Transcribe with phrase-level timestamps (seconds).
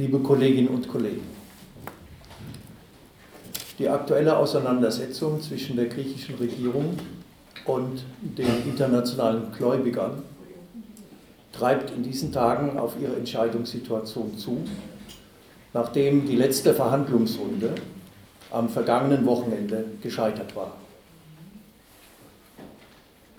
[0.00, 1.20] liebe Kolleginnen und Kollegen.
[3.78, 6.96] Die aktuelle Auseinandersetzung zwischen der griechischen Regierung
[7.66, 10.22] und den internationalen Gläubigern
[11.52, 14.64] treibt in diesen Tagen auf ihre Entscheidungssituation zu,
[15.74, 17.74] nachdem die letzte Verhandlungsrunde
[18.50, 20.76] am vergangenen Wochenende gescheitert war.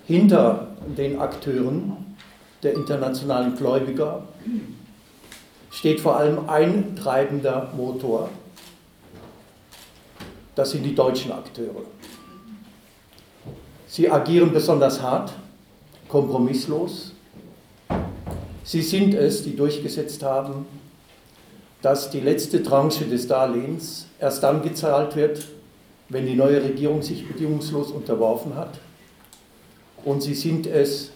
[0.05, 2.15] Hinter den Akteuren
[2.61, 4.27] der internationalen Gläubiger
[5.71, 8.29] steht vor allem ein treibender Motor.
[10.53, 11.83] Das sind die deutschen Akteure.
[13.87, 15.31] Sie agieren besonders hart,
[16.07, 17.13] kompromisslos.
[18.63, 20.65] Sie sind es, die durchgesetzt haben,
[21.81, 25.47] dass die letzte Tranche des Darlehens erst dann gezahlt wird,
[26.09, 28.79] wenn die neue Regierung sich bedingungslos unterworfen hat.
[30.03, 31.11] Und sie sind es,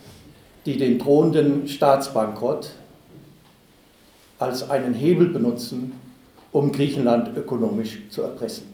[0.65, 2.71] die den drohenden Staatsbankrott
[4.39, 5.93] als einen Hebel benutzen,
[6.51, 8.73] um Griechenland ökonomisch zu erpressen.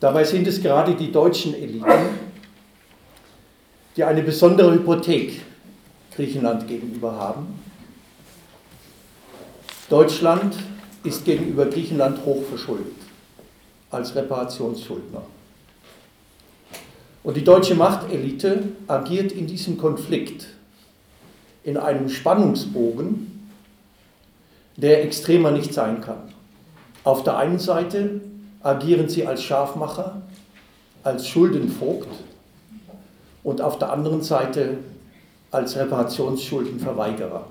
[0.00, 2.30] Dabei sind es gerade die deutschen Eliten,
[3.96, 5.42] die eine besondere Hypothek
[6.14, 7.58] Griechenland gegenüber haben.
[9.88, 10.54] Deutschland
[11.04, 12.94] ist gegenüber Griechenland hoch verschuldet
[13.90, 15.22] als Reparationsschuldner.
[17.22, 20.46] Und die deutsche Machtelite agiert in diesem Konflikt
[21.64, 23.48] in einem Spannungsbogen,
[24.76, 26.32] der extremer nicht sein kann.
[27.04, 28.20] Auf der einen Seite
[28.62, 30.22] agieren sie als Scharfmacher,
[31.02, 32.08] als Schuldenvogt
[33.42, 34.78] und auf der anderen Seite
[35.50, 37.46] als Reparationsschuldenverweigerer.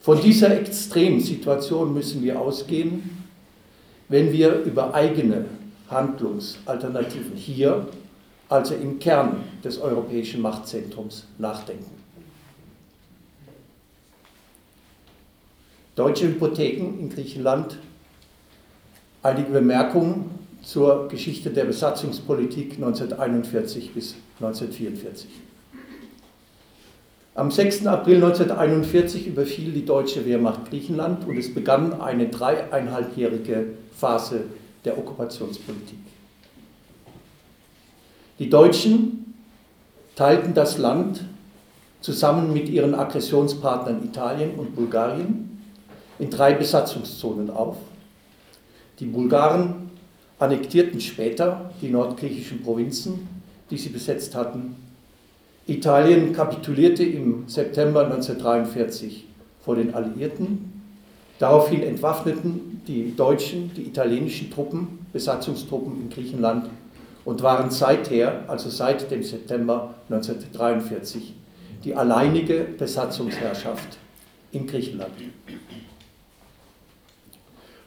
[0.00, 3.26] Von dieser Extremsituation müssen wir ausgehen,
[4.08, 5.44] wenn wir über eigene
[5.90, 7.86] Handlungsalternativen hier,
[8.48, 11.99] also im Kern des europäischen Machtzentrums, nachdenken.
[16.00, 17.76] Deutsche Hypotheken in Griechenland.
[19.22, 20.30] Einige Bemerkungen
[20.62, 25.28] zur Geschichte der Besatzungspolitik 1941 bis 1944.
[27.34, 27.86] Am 6.
[27.86, 34.44] April 1941 überfiel die deutsche Wehrmacht Griechenland und es begann eine dreieinhalbjährige Phase
[34.86, 35.98] der Okkupationspolitik.
[38.38, 39.34] Die Deutschen
[40.16, 41.26] teilten das Land
[42.00, 45.49] zusammen mit ihren Aggressionspartnern Italien und Bulgarien
[46.20, 47.76] in drei Besatzungszonen auf.
[48.98, 49.90] Die Bulgaren
[50.38, 53.26] annektierten später die nordgriechischen Provinzen,
[53.70, 54.76] die sie besetzt hatten.
[55.66, 59.26] Italien kapitulierte im September 1943
[59.64, 60.82] vor den Alliierten.
[61.38, 66.68] Daraufhin entwaffneten die deutschen, die italienischen Truppen, Besatzungstruppen in Griechenland
[67.24, 71.34] und waren seither, also seit dem September 1943,
[71.84, 73.98] die alleinige Besatzungsherrschaft
[74.52, 75.12] in Griechenland.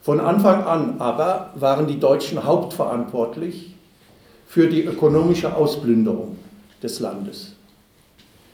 [0.04, 3.74] Von Anfang an aber waren die Deutschen hauptverantwortlich
[4.46, 6.38] für die ökonomische Ausplünderung
[6.84, 7.54] des Landes.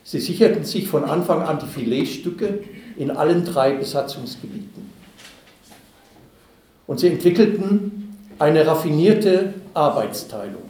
[0.04, 2.60] Sie sicherten sich von Anfang an die Filetstücke
[2.98, 4.92] in allen drei Besatzungsgebieten.
[6.86, 10.70] Und sie entwickelten eine raffinierte Arbeitsteilung.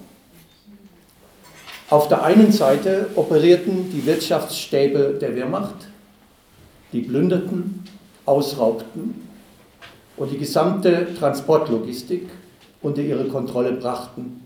[1.89, 5.89] Auf der einen Seite operierten die Wirtschaftsstäbe der Wehrmacht,
[6.93, 7.83] die plünderten,
[8.25, 9.28] ausraubten
[10.19, 12.29] und die gesamte Transportlogistik
[12.81, 14.41] unter ihre Kontrolle brachten,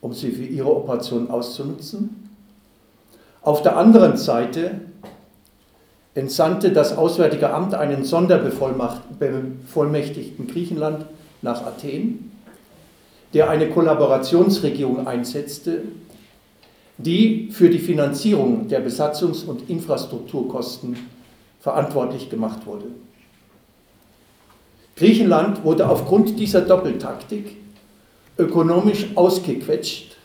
[0.00, 2.28] um sie für ihre Operation auszunutzen.
[3.42, 4.80] Auf der anderen Seite
[6.14, 11.06] entsandte das Auswärtige Amt einen Sonderbevollmächtigten Griechenland
[11.42, 12.32] nach Athen,
[13.34, 15.82] der eine Kollaborationsregierung einsetzte,
[16.96, 20.96] die für die Finanzierung der Besatzungs- und Infrastrukturkosten
[21.60, 22.86] verantwortlich gemacht wurde.
[24.98, 27.56] Griechenland wurde aufgrund dieser Doppeltaktik
[28.36, 30.16] ökonomisch ausgequetscht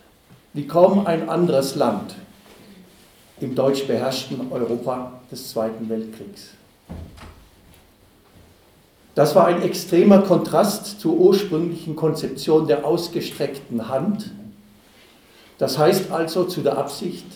[0.53, 2.16] wie kaum ein anderes Land
[3.39, 6.50] im deutsch beherrschten Europa des Zweiten Weltkriegs.
[9.13, 14.31] Das war ein extremer Kontrast zur ursprünglichen Konzeption der ausgestreckten Hand,
[15.59, 17.27] das heißt also zu der Absicht,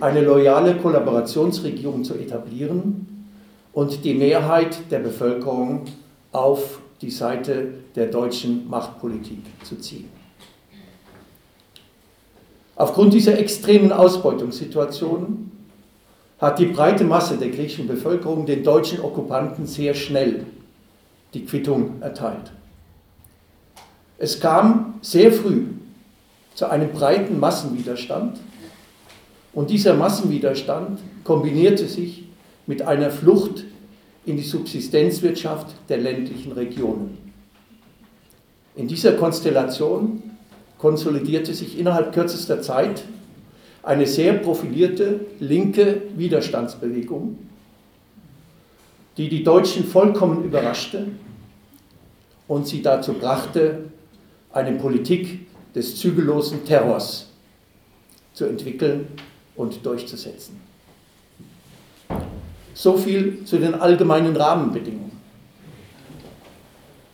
[0.00, 3.28] eine loyale Kollaborationsregierung zu etablieren
[3.72, 5.86] und die Mehrheit der Bevölkerung
[6.32, 10.08] auf die Seite der deutschen Machtpolitik zu ziehen.
[12.76, 15.50] Aufgrund dieser extremen Ausbeutungssituation
[16.38, 20.46] hat die breite Masse der griechischen Bevölkerung den deutschen Okkupanten sehr schnell
[21.34, 22.52] die Quittung erteilt.
[24.18, 25.64] Es kam sehr früh
[26.54, 28.38] zu einem breiten Massenwiderstand
[29.52, 32.24] und dieser Massenwiderstand kombinierte sich
[32.66, 33.64] mit einer Flucht
[34.30, 37.18] in die Subsistenzwirtschaft der ländlichen Regionen.
[38.76, 40.22] In dieser Konstellation
[40.78, 43.02] konsolidierte sich innerhalb kürzester Zeit
[43.82, 47.38] eine sehr profilierte linke Widerstandsbewegung,
[49.16, 51.08] die die Deutschen vollkommen überraschte
[52.46, 53.90] und sie dazu brachte,
[54.52, 57.30] eine Politik des zügellosen Terrors
[58.32, 59.08] zu entwickeln
[59.56, 60.69] und durchzusetzen.
[62.74, 65.10] So viel zu den allgemeinen Rahmenbedingungen.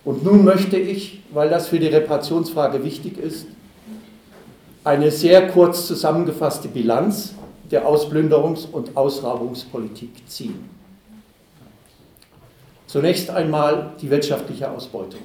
[0.05, 3.47] Und nun möchte ich, weil das für die Reparationsfrage wichtig ist,
[4.85, 7.35] eine sehr kurz zusammengefasste Bilanz
[7.73, 10.69] der Ausplünderungs- und Ausraubungspolitik ziehen.
[12.87, 15.23] Zunächst einmal die wirtschaftliche Ausbeutung.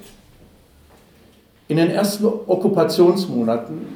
[1.68, 3.86] In den ersten Okkupationsmonaten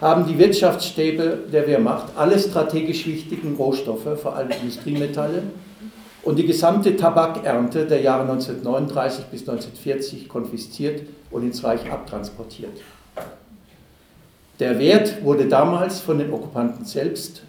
[0.00, 5.44] haben die Wirtschaftsstäbe der Wehrmacht alle strategisch wichtigen Rohstoffe, vor allem Industriemetalle,
[6.24, 12.80] und die gesamte Tabakernte der Jahre 1939 bis 1940 konfisziert und ins Reich abtransportiert.
[14.58, 17.42] Der Wert wurde damals von den Okkupanten selbst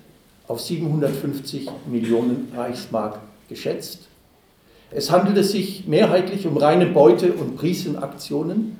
[0.48, 4.07] auf 750 Millionen Reichsmark geschätzt.
[4.92, 8.77] Es handelte sich mehrheitlich um reine Beute- und Prisenaktionen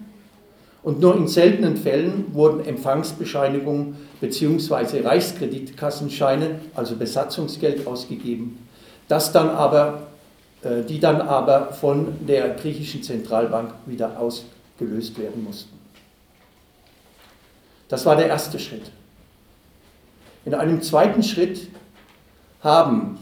[0.84, 5.02] und nur in seltenen Fällen wurden Empfangsbescheinigungen bzw.
[5.02, 8.65] Reichskreditkassenscheine, also Besatzungsgeld, ausgegeben
[9.08, 10.04] das dann aber,
[10.62, 15.78] äh, die dann aber von der griechischen Zentralbank wieder ausgelöst werden mussten.
[17.88, 18.92] Das war der erste Schritt.
[20.46, 21.68] In einem zweiten Schritt
[22.62, 23.18] haben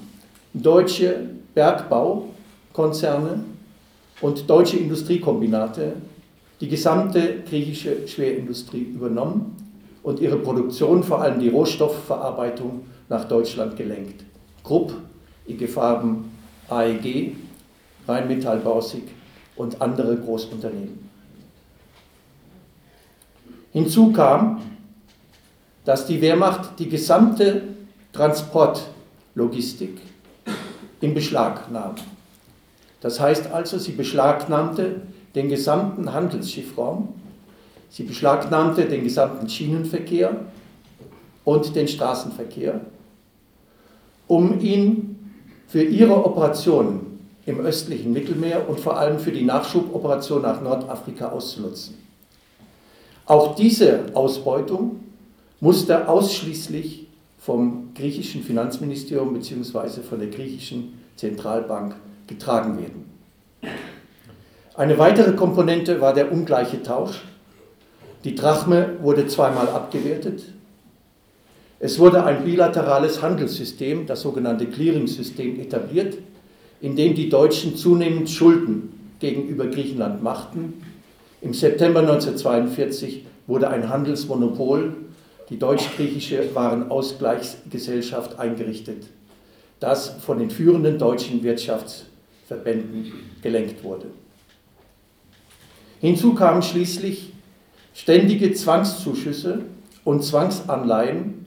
[0.53, 3.43] deutsche Bergbaukonzerne
[4.21, 5.93] und deutsche Industriekombinate
[6.61, 9.57] die gesamte griechische Schwerindustrie übernommen
[10.01, 14.23] und ihre Produktion, vor allem die Rohstoffverarbeitung, nach Deutschland gelenkt.
[14.63, 14.93] Krupp
[15.47, 16.31] IG Farben,
[16.69, 17.35] AEG,
[18.07, 19.03] Rheinmetall Bausig
[19.55, 21.09] und andere Großunternehmen.
[23.71, 24.61] Hinzu kam,
[25.85, 27.63] dass die Wehrmacht die gesamte
[28.13, 29.99] Transportlogistik
[31.01, 31.95] in Beschlag nahm.
[33.01, 35.01] Das heißt also, sie beschlagnahmte
[35.35, 37.09] den gesamten Handelsschiffraum,
[37.89, 40.37] sie beschlagnahmte den gesamten Schienenverkehr
[41.43, 42.79] und den Straßenverkehr,
[44.27, 45.12] um ihn
[45.73, 51.97] für ihre Operationen im östlichen Mittelmeer und vor allem für die Nachschuboperation nach Nordafrika auszunutzen.
[53.25, 54.99] Auch diese Ausbeutung
[55.61, 57.07] musste ausschließlich
[57.39, 60.03] vom griechischen Finanzministerium bzw.
[60.07, 61.95] von der griechischen Zentralbank
[62.27, 63.09] getragen werden.
[64.75, 67.23] Eine weitere Komponente war der ungleiche Tausch.
[68.23, 70.43] Die Drachme wurde zweimal abgewertet
[71.83, 76.17] es wurde ein bilaterales Handelssystem, das sogenannte Clearing-System, etabliert,
[76.79, 80.81] in dem die Deutschen zunehmend Schulden gegenüber Griechenland machten.
[81.41, 84.93] Im September 1942 wurde ein Handelsmonopol,
[85.49, 89.07] die deutsch-griechische Warenausgleichsgesellschaft, eingerichtet,
[89.81, 94.05] das von den führenden deutschen Wirtschaftsverbänden gelenkt wurde.
[95.99, 97.33] Hinzu kamen schließlich
[97.93, 99.63] ständige Zwangszuschüsse
[100.05, 101.42] und Zwangsanleihen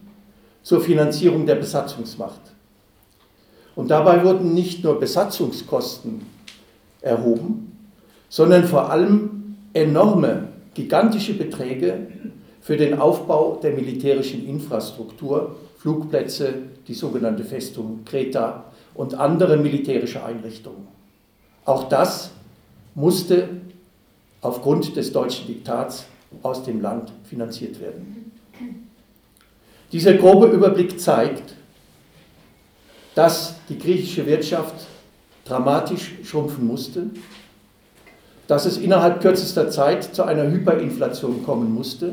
[0.66, 2.40] zur Finanzierung der Besatzungsmacht.
[3.76, 6.22] Und dabei wurden nicht nur Besatzungskosten
[7.00, 7.87] erhoben,
[8.28, 12.08] sondern vor allem enorme, gigantische Beträge
[12.61, 16.54] für den Aufbau der militärischen Infrastruktur, Flugplätze,
[16.88, 20.88] die sogenannte Festung Kreta und andere militärische Einrichtungen.
[21.64, 22.32] Auch das
[22.96, 23.50] musste
[24.40, 26.06] aufgrund des deutschen Diktats
[26.42, 28.15] aus dem Land finanziert werden.
[29.93, 31.55] Dieser grobe Überblick zeigt,
[33.14, 34.87] dass die griechische Wirtschaft
[35.45, 37.07] dramatisch schrumpfen musste,
[38.47, 42.12] dass es innerhalb kürzester Zeit zu einer Hyperinflation kommen musste.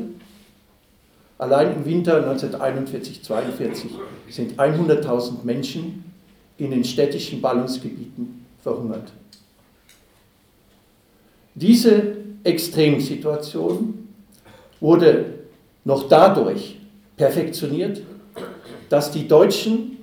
[1.36, 3.86] Allein im Winter 1941-42
[4.30, 6.04] sind 100.000 Menschen
[6.58, 9.12] in den städtischen Ballungsgebieten verhungert.
[11.54, 14.08] Diese Extremsituation
[14.80, 15.26] wurde
[15.84, 16.78] noch dadurch
[17.16, 18.02] perfektioniert,
[18.88, 19.98] dass die Deutschen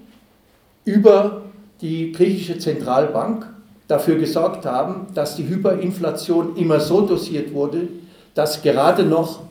[0.86, 1.44] über
[1.82, 3.48] die griechische Zentralbank
[3.88, 7.88] dafür gesorgt haben, dass die Hyperinflation immer so dosiert wurde,
[8.34, 9.41] dass gerade noch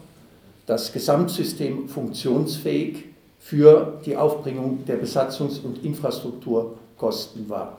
[0.67, 3.05] das Gesamtsystem funktionsfähig
[3.39, 7.79] für die Aufbringung der Besatzungs- und Infrastrukturkosten war.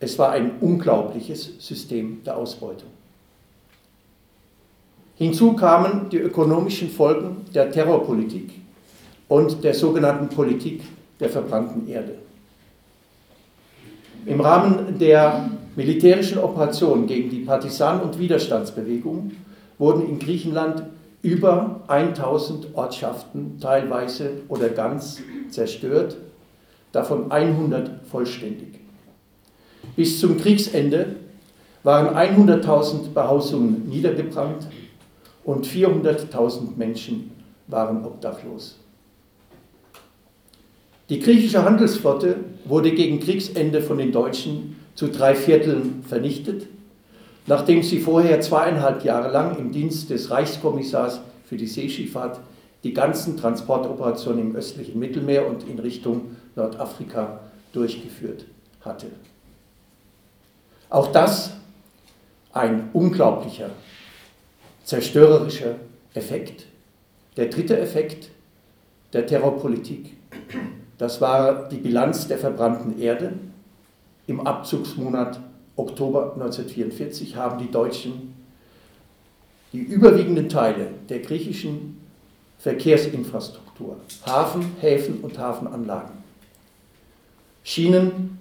[0.00, 2.90] Es war ein unglaubliches System der Ausbeutung.
[5.18, 8.52] Hinzu kamen die ökonomischen Folgen der Terrorpolitik
[9.26, 10.82] und der sogenannten Politik
[11.18, 12.14] der verbrannten Erde.
[14.26, 19.32] Im Rahmen der militärischen Operationen gegen die Partisanen- und Widerstandsbewegung
[19.78, 20.84] wurden in Griechenland
[21.22, 25.20] über 1000 Ortschaften teilweise oder ganz
[25.50, 26.16] zerstört,
[26.92, 28.78] davon 100 vollständig.
[29.96, 31.16] Bis zum Kriegsende
[31.82, 34.68] waren 100.000 Behausungen niedergebrannt
[35.48, 37.30] und 400.000 Menschen
[37.68, 38.78] waren obdachlos.
[41.08, 42.36] Die griechische Handelsflotte
[42.66, 46.66] wurde gegen Kriegsende von den Deutschen zu drei Vierteln vernichtet,
[47.46, 52.40] nachdem sie vorher zweieinhalb Jahre lang im Dienst des Reichskommissars für die Seeschifffahrt
[52.84, 57.40] die ganzen Transportoperationen im östlichen Mittelmeer und in Richtung Nordafrika
[57.72, 58.44] durchgeführt
[58.82, 59.06] hatte.
[60.90, 61.52] Auch das
[62.52, 63.70] ein unglaublicher,
[64.88, 65.74] zerstörerischer
[66.14, 66.64] Effekt.
[67.36, 68.30] Der dritte Effekt
[69.12, 70.16] der Terrorpolitik,
[70.96, 73.34] das war die Bilanz der verbrannten Erde.
[74.26, 75.40] Im Abzugsmonat
[75.76, 78.34] Oktober 1944 haben die Deutschen
[79.74, 82.00] die überwiegenden Teile der griechischen
[82.58, 86.14] Verkehrsinfrastruktur, Hafen, Häfen und Hafenanlagen,
[87.62, 88.38] Schienen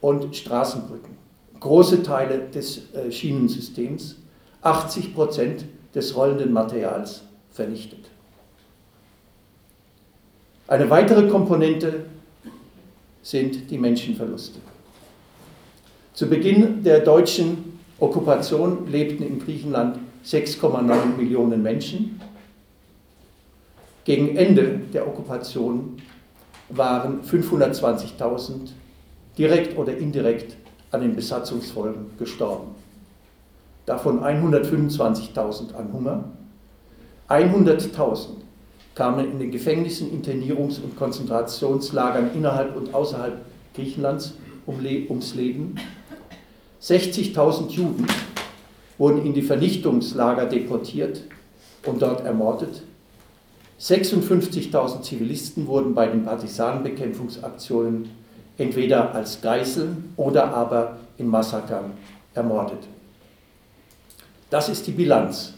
[0.00, 1.14] und Straßenbrücken,
[1.60, 4.16] große Teile des äh, Schienensystems,
[4.62, 8.10] 80 Prozent des rollenden Materials vernichtet.
[10.68, 12.04] Eine weitere Komponente
[13.22, 14.60] sind die Menschenverluste.
[16.14, 22.20] Zu Beginn der deutschen Okkupation lebten in Griechenland 6,9 Millionen Menschen.
[24.04, 26.00] Gegen Ende der Okkupation
[26.68, 28.70] waren 520.000
[29.36, 30.56] direkt oder indirekt
[30.90, 32.74] an den Besatzungsfolgen gestorben.
[33.90, 36.24] Davon 125.000 an Hunger,
[37.28, 38.28] 100.000
[38.94, 43.44] kamen in den Gefängnissen, Internierungs- und Konzentrationslagern innerhalb und außerhalb
[43.74, 44.34] Griechenlands
[44.68, 45.74] ums Leben.
[46.80, 48.06] 60.000 Juden
[48.96, 51.22] wurden in die Vernichtungslager deportiert
[51.84, 52.82] und dort ermordet.
[53.80, 58.08] 56.000 Zivilisten wurden bei den Partisanenbekämpfungsaktionen
[58.56, 61.90] entweder als Geiseln oder aber in Massakern
[62.34, 62.86] ermordet.
[64.50, 65.54] Das ist die Bilanz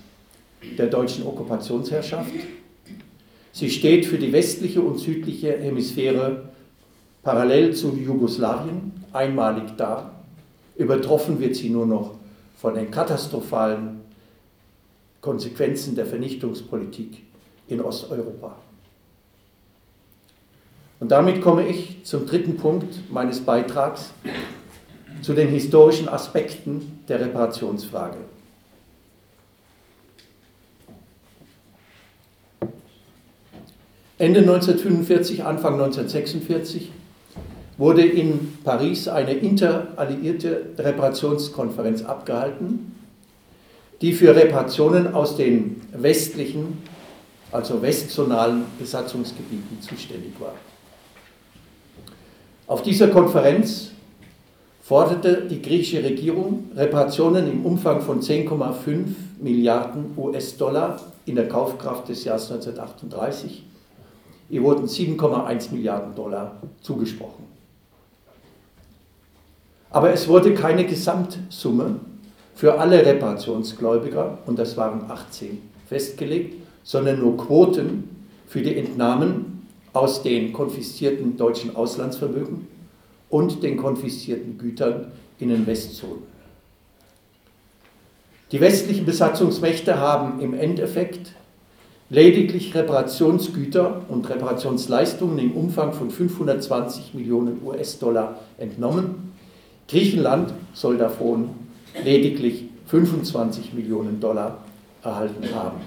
[0.77, 2.31] der deutschen Okkupationsherrschaft.
[3.53, 6.51] Sie steht für die westliche und südliche Hemisphäre
[7.23, 10.11] parallel zu Jugoslawien einmalig da.
[10.77, 12.17] Übertroffen wird sie nur noch
[12.57, 14.01] von den katastrophalen
[15.23, 17.23] Konsequenzen der Vernichtungspolitik
[17.69, 18.57] in Osteuropa.
[21.01, 24.13] Und damit komme ich zum dritten Punkt meines Beitrags
[25.23, 28.19] zu den historischen Aspekten der Reparationsfrage.
[34.19, 36.91] Ende 1945, Anfang 1946
[37.79, 42.95] wurde in Paris eine interalliierte Reparationskonferenz abgehalten,
[44.03, 46.83] die für Reparationen aus den westlichen,
[47.51, 50.55] also westzonalen Besatzungsgebieten zuständig war.
[52.67, 53.93] Auf dieser Konferenz
[54.83, 59.05] forderte die griechische Regierung Reparationen im Umfang von 10,5
[59.41, 63.65] Milliarden US-Dollar in der Kaufkraft des Jahres 1938.
[64.53, 67.47] Ihr wurden 7,1 Milliarden Dollar zugesprochen.
[69.89, 71.97] Aber es wurde keine Gesamtsumme
[72.55, 80.23] für alle Reparationsgläubiger, und das waren 18, festgelegt, sondern nur Quoten für die Entnahmen aus
[80.23, 82.69] den konfiszierten deutschen Auslandsvermögen
[83.31, 86.25] und den konfiszierten Gütern in den Westzonen.
[88.51, 91.33] Die westlichen Besatzungsmächte haben im Endeffekt
[92.13, 99.33] lediglich Reparationsgüter und Reparationsleistungen im Umfang von 520 Millionen US-Dollar entnommen
[99.93, 101.51] Griechenland soll davon
[102.03, 104.65] lediglich 25 Millionen Dollar
[105.03, 105.81] erhalten haben.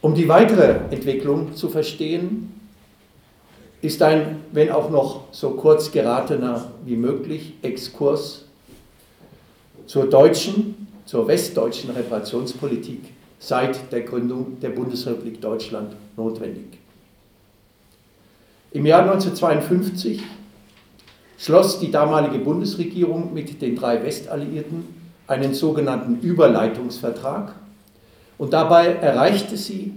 [0.00, 2.60] Um die weitere Entwicklung zu verstehen,
[3.82, 8.46] ist ein, wenn auch noch so kurz geratener wie möglich, Exkurs
[9.84, 10.73] zur deutschen,
[11.14, 16.64] zur westdeutschen Reparationspolitik seit der Gründung der Bundesrepublik Deutschland notwendig.
[18.72, 20.24] Im Jahr 1952
[21.38, 24.88] schloss die damalige Bundesregierung mit den drei Westalliierten
[25.28, 27.54] einen sogenannten Überleitungsvertrag
[28.36, 29.94] und dabei erreichte sie,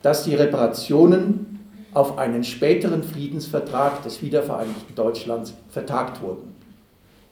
[0.00, 1.60] dass die Reparationen
[1.92, 6.55] auf einen späteren Friedensvertrag des wiedervereinigten Deutschlands vertagt wurden.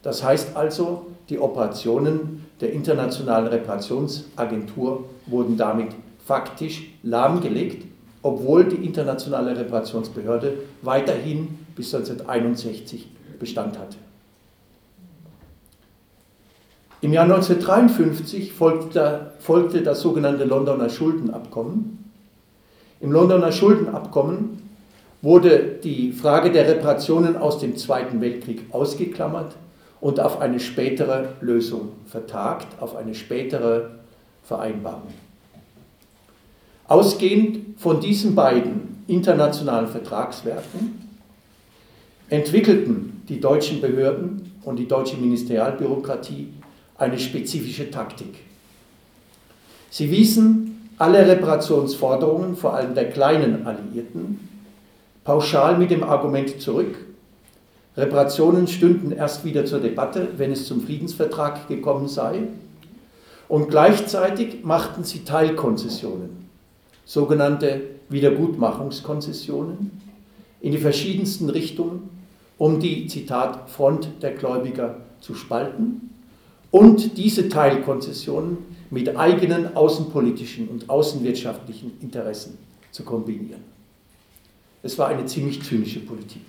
[0.05, 5.89] Das heißt also, die Operationen der Internationalen Reparationsagentur wurden damit
[6.27, 7.87] faktisch lahmgelegt,
[8.23, 13.09] obwohl die Internationale Reparationsbehörde weiterhin bis 1961
[13.41, 13.97] Bestand hatte.
[17.01, 22.13] Im Jahr 1953 folgte, das sogenannte Londoner Schuldenabkommen.
[23.01, 24.63] Im Londoner Schuldenabkommen
[25.23, 29.55] wurde die Frage der Reparationen aus dem Zweiten Weltkrieg ausgeklammert
[30.05, 33.93] und auf eine spätere Lösung vertagt, auf eine spätere
[34.43, 35.15] Vereinbarung.
[36.87, 41.09] Ausgehend von diesen beiden internationalen Vertragswerken
[42.29, 46.53] entwickelten die deutschen Behörden und die deutsche Ministerialbürokratie
[46.99, 48.35] eine spezifische Taktik.
[49.89, 54.51] Sie wiesen alle Reparationsforderungen, vor allem der kleinen Alliierten,
[55.25, 56.95] pauschal mit dem Argument zurück,
[57.97, 62.49] Reparationen stünden erst wieder zur Debatte, wenn es zum Friedensvertrag gekommen sei,
[63.49, 66.49] und gleichzeitig machten sie Teilkonzessionen,
[67.05, 70.01] sogenannte Wiedergutmachungskonzessionen,
[70.61, 72.09] in die verschiedensten Richtungen,
[72.59, 76.11] um die, Zitat, Front der Gläubiger zu spalten
[76.71, 78.59] und diese Teilkonzessionen
[78.91, 82.59] mit eigenen außenpolitischen und außenwirtschaftlichen Interessen
[82.91, 83.63] zu kombinieren.
[84.83, 86.43] Es war eine ziemlich zynische Politik.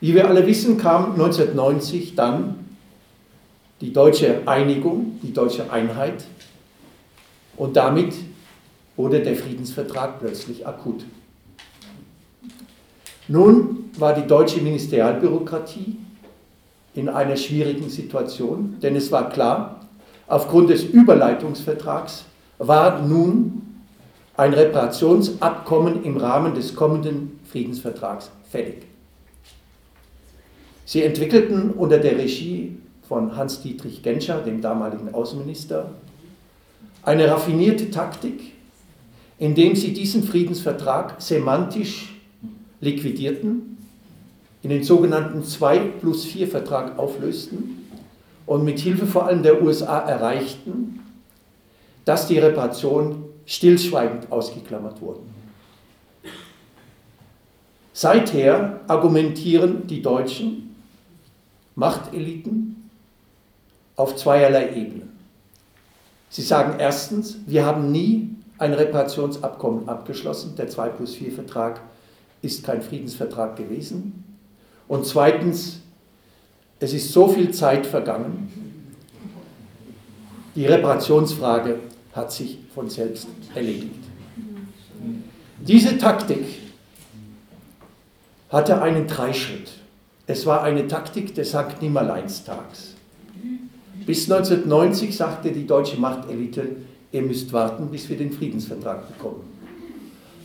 [0.00, 2.54] Wie wir alle wissen, kam 1990 dann
[3.82, 6.24] die deutsche Einigung, die deutsche Einheit
[7.56, 8.14] und damit
[8.96, 11.04] wurde der Friedensvertrag plötzlich akut.
[13.28, 15.98] Nun war die deutsche Ministerialbürokratie
[16.94, 19.86] in einer schwierigen Situation, denn es war klar,
[20.26, 22.24] aufgrund des Überleitungsvertrags
[22.58, 23.62] war nun
[24.36, 28.89] ein Reparationsabkommen im Rahmen des kommenden Friedensvertrags fällig.
[30.90, 35.92] Sie entwickelten unter der Regie von Hans-Dietrich Genscher, dem damaligen Außenminister,
[37.04, 38.54] eine raffinierte Taktik,
[39.38, 42.20] indem sie diesen Friedensvertrag semantisch
[42.80, 43.78] liquidierten
[44.64, 47.86] in den sogenannten 2 plus 4 Vertrag auflösten
[48.44, 51.04] und mit Hilfe vor allem der USA erreichten,
[52.04, 55.32] dass die Reparationen stillschweigend ausgeklammert wurden.
[57.92, 60.69] Seither argumentieren die deutschen
[61.74, 62.90] Machteliten
[63.96, 65.18] auf zweierlei Ebenen.
[66.28, 71.80] Sie sagen erstens, wir haben nie ein Reparationsabkommen abgeschlossen, der 2 plus 4 Vertrag
[72.42, 74.24] ist kein Friedensvertrag gewesen.
[74.86, 75.80] Und zweitens,
[76.78, 78.50] es ist so viel Zeit vergangen,
[80.54, 81.78] die Reparationsfrage
[82.12, 84.04] hat sich von selbst erledigt.
[85.60, 86.44] Diese Taktik
[88.48, 89.70] hatte einen Dreischritt.
[90.32, 92.94] Es war eine Taktik des Sankt Nimmerleinstags.
[94.06, 96.76] Bis 1990 sagte die deutsche Machtelite,
[97.10, 99.42] ihr müsst warten, bis wir den Friedensvertrag bekommen.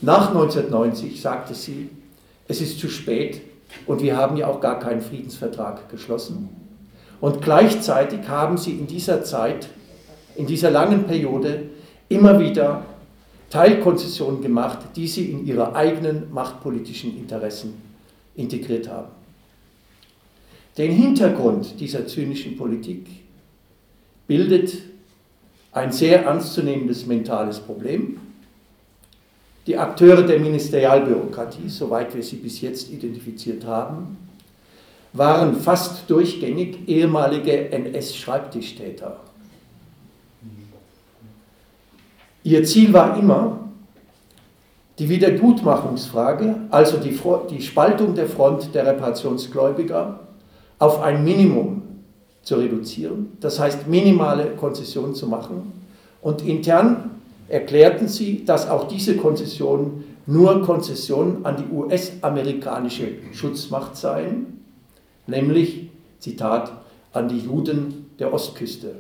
[0.02, 1.91] Nach 1990 sagte sie,
[2.48, 3.41] es ist zu spät,
[3.86, 6.50] und wir haben ja auch gar keinen Friedensvertrag geschlossen.
[7.21, 9.69] Und gleichzeitig haben sie in dieser Zeit,
[10.36, 11.62] in dieser langen Periode,
[12.10, 12.86] immer wieder
[13.52, 17.76] Teilkonzessionen gemacht, die sie in ihre eigenen machtpolitischen Interessen
[18.36, 19.24] integriert haben.
[20.77, 23.07] Den Hintergrund dieser zynischen Politik
[24.27, 24.73] bildet
[25.71, 28.17] ein sehr ernstzunehmendes mentales Problem,
[29.67, 34.17] die Akteure der Ministerialbürokratie, soweit wir sie bis jetzt identifiziert haben,
[35.13, 39.19] waren fast durchgängig ehemalige NS-Schreibtischtäter.
[42.43, 43.69] Ihr Ziel war immer,
[44.99, 50.19] die Wiedergutmachungsfrage, also die, die, Spaltung der Front der Reparationsgläubiger,
[50.79, 51.81] auf ein Minimum
[52.43, 55.73] zu reduzieren, das heißt minimale Konzessionen zu machen
[56.21, 57.11] und intern
[57.47, 64.61] erklärten sie, dass auch diese Konzessionen nur Konzessionen an die US-amerikanische Schutzmacht seien,
[65.27, 66.71] nämlich, Zitat,
[67.13, 68.95] an die Juden der Ostküste.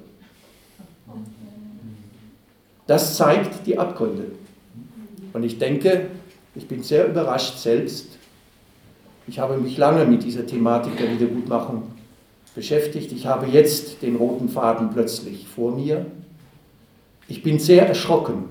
[2.87, 4.25] Das zeigt die Abgründe.
[5.33, 6.07] Und ich denke,
[6.53, 8.14] ich bin sehr überrascht selbst.
[9.27, 11.83] Ich habe mich lange mit dieser Thematik der Wiedergutmachung
[12.53, 13.11] beschäftigt.
[13.11, 16.05] Ich habe jetzt den roten Faden plötzlich vor mir.
[17.27, 18.49] Ich bin sehr erschrocken,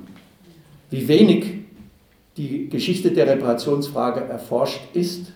[0.90, 1.60] wie wenig
[2.36, 5.32] die Geschichte der Reparationsfrage erforscht ist.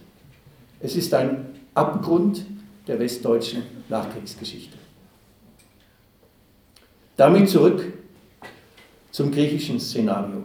[0.80, 2.44] Es ist ein Abgrund
[2.88, 4.76] der westdeutschen Nachkriegsgeschichte.
[7.16, 7.92] Damit zurück
[9.12, 10.42] zum griechischen Szenario.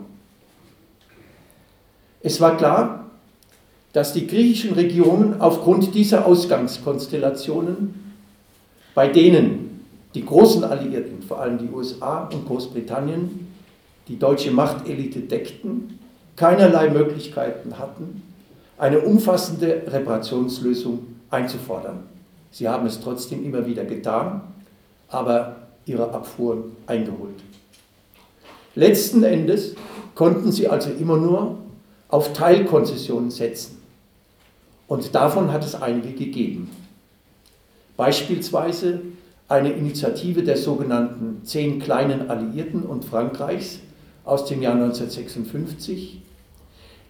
[2.22, 3.03] Es war klar,
[3.94, 8.14] dass die griechischen Regionen aufgrund dieser Ausgangskonstellationen,
[8.96, 13.48] bei denen die großen Alliierten, vor allem die USA und Großbritannien,
[14.08, 16.00] die deutsche Machtelite deckten,
[16.36, 18.24] keinerlei Möglichkeiten hatten,
[18.78, 22.00] eine umfassende Reparationslösung einzufordern.
[22.52, 24.42] Sie haben es trotzdem immer wieder getan,
[25.08, 27.42] aber ihre Abfuhren eingeholt.
[28.76, 29.76] Letzten Endes
[30.16, 31.58] konnten sie also immer nur
[32.10, 33.83] auf Teilkonzessionen setzen.
[34.88, 36.70] Und davon hat es einige gegeben.
[37.98, 39.02] Beispielsweise
[39.48, 43.80] eine Initiative der sogenannten Zehn kleinen Alliierten und Frankreichs
[44.26, 46.22] aus dem Jahr 1956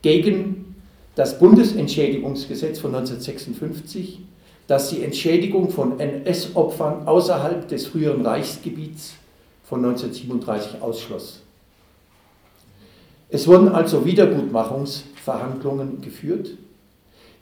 [0.01, 0.75] gegen
[1.15, 4.19] das Bundesentschädigungsgesetz von 1956,
[4.67, 9.13] das die Entschädigung von NS-Opfern außerhalb des früheren Reichsgebiets
[9.63, 11.41] von 1937 ausschloss.
[13.29, 16.51] Es wurden also Wiedergutmachungsverhandlungen geführt.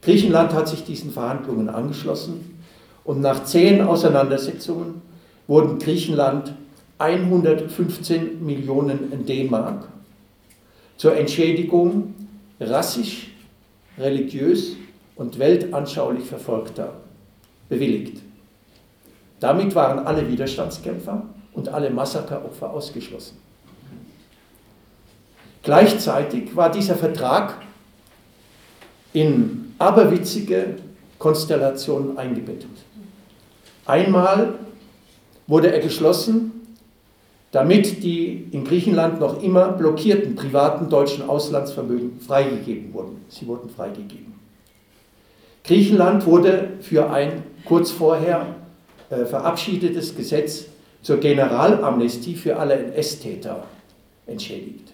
[0.02, 2.60] Griechenland hat sich diesen Verhandlungen angeschlossen
[3.04, 5.02] und nach zehn Auseinandersetzungen
[5.48, 6.54] wurden Griechenland
[6.98, 9.88] 115 Millionen D-Mark
[10.98, 12.14] zur Entschädigung
[12.60, 13.32] rassisch,
[13.98, 14.76] religiös
[15.16, 16.94] und weltanschaulich Verfolgter
[17.70, 18.22] bewilligt.
[19.40, 23.38] Damit waren alle Widerstandskämpfer und alle Massakeropfer ausgeschlossen.
[25.64, 27.58] Gleichzeitig war dieser Vertrag
[29.14, 30.76] in aberwitzige
[31.20, 32.70] Konstellationen eingebettet.
[33.86, 34.56] Einmal
[35.48, 36.52] wurde er geschlossen,
[37.52, 43.26] damit die in Griechenland noch immer blockierten privaten deutschen Auslandsvermögen freigegeben wurden.
[43.28, 44.34] Sie wurden freigegeben.
[45.64, 48.56] Griechenland wurde für ein kurz vorher
[49.10, 50.66] äh, verabschiedetes Gesetz
[51.02, 53.66] zur Generalamnestie für alle NS-Täter
[54.26, 54.91] entschädigt.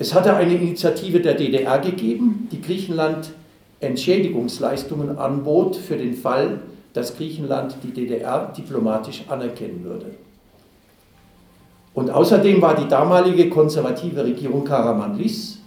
[0.00, 3.32] Es hatte eine Initiative der DDR gegeben, die Griechenland
[3.80, 6.60] Entschädigungsleistungen anbot für den Fall,
[6.94, 10.06] dass Griechenland die DDR diplomatisch anerkennen würde.
[11.92, 15.58] Und außerdem war die damalige konservative Regierung Karamanlis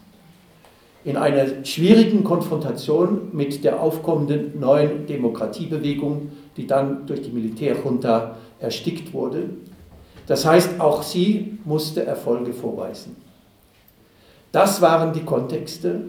[1.03, 9.13] in einer schwierigen Konfrontation mit der aufkommenden neuen Demokratiebewegung, die dann durch die Militärjunta erstickt
[9.13, 9.51] wurde.
[10.25, 13.22] Das heißt, auch sie musste Erfolge vorweisen.
[14.53, 16.01] Das waren die Kontexte,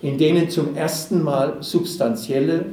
[0.00, 2.64] in denen zum ersten Mal substanzielle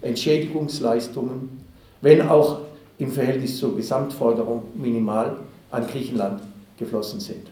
[0.00, 1.60] Entschädigungsleistungen,
[2.00, 2.60] wenn auch
[2.98, 5.38] im Verhältnis zur Gesamtforderung minimal,
[5.72, 6.40] an Griechenland
[6.78, 7.48] geflossen sind.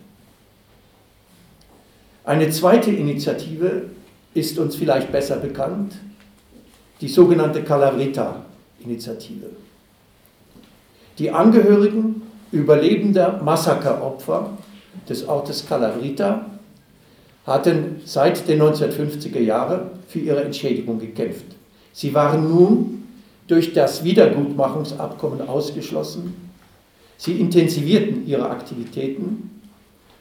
[2.22, 3.90] Eine zweite Initiative
[4.32, 5.96] ist uns vielleicht besser bekannt,
[7.00, 9.50] die sogenannte Calavrita-Initiative.
[11.18, 14.50] Die Angehörigen überlebender Massakeropfer
[15.08, 16.53] des Ortes Calavrita
[17.46, 21.44] hatten seit den 1950er Jahren für ihre Entschädigung gekämpft.
[21.92, 23.02] Sie waren nun
[23.46, 26.34] durch das Wiedergutmachungsabkommen ausgeschlossen.
[27.18, 29.50] Sie intensivierten ihre Aktivitäten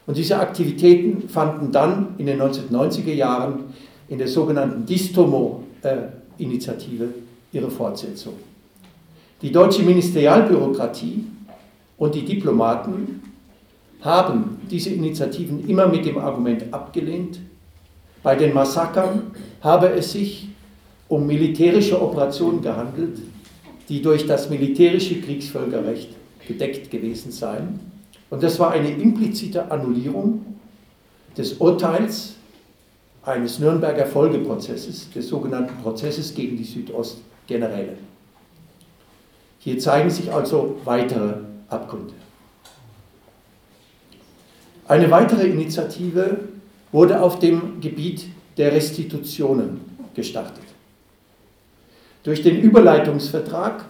[0.06, 3.72] und diese Aktivitäten fanden dann in den 1990er Jahren
[4.08, 7.08] in der sogenannten Distomo-Initiative
[7.52, 8.34] ihre Fortsetzung.
[9.40, 11.24] Die deutsche Ministerialbürokratie
[11.96, 13.22] und die Diplomaten
[14.04, 17.40] haben diese Initiativen immer mit dem Argument abgelehnt,
[18.22, 20.48] bei den Massakern habe es sich
[21.08, 23.18] um militärische Operationen gehandelt,
[23.88, 26.08] die durch das militärische Kriegsvölkerrecht
[26.46, 27.80] gedeckt gewesen seien.
[28.30, 30.44] Und das war eine implizite Annullierung
[31.36, 32.34] des Urteils
[33.22, 37.96] eines Nürnberger Folgeprozesses, des sogenannten Prozesses gegen die Südostgeneräle.
[39.58, 41.34] Hier zeigen sich also weitere
[41.68, 42.14] Abgründe.
[44.86, 46.40] Eine weitere Initiative
[46.92, 49.80] wurde auf dem Gebiet der Restitutionen
[50.14, 50.64] gestartet.
[52.22, 53.84] Durch den Überleitungsvertrag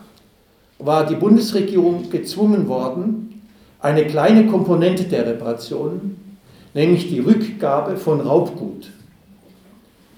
[0.79, 3.43] war die Bundesregierung gezwungen worden,
[3.81, 6.39] eine kleine Komponente der Reparationen,
[6.75, 8.91] nämlich die Rückgabe von Raubgut,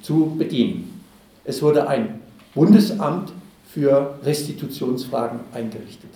[0.03, 1.03] zu bedienen.
[1.45, 2.21] Es wurde ein
[2.55, 3.33] Bundesamt
[3.69, 6.11] für Restitutionsfragen eingerichtet.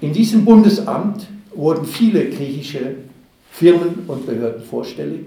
[0.00, 1.26] In diesem Bundesamt
[1.58, 2.94] wurden viele griechische
[3.50, 5.26] Firmen und Behörden vorstellig.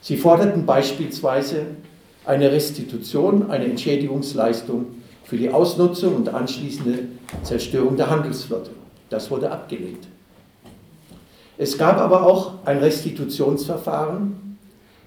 [0.00, 1.66] Sie forderten beispielsweise
[2.24, 4.86] eine Restitution, eine Entschädigungsleistung
[5.24, 7.00] für die Ausnutzung und anschließende
[7.42, 8.70] Zerstörung der Handelsflotte.
[9.10, 10.08] Das wurde abgelehnt.
[11.58, 14.56] Es gab aber auch ein Restitutionsverfahren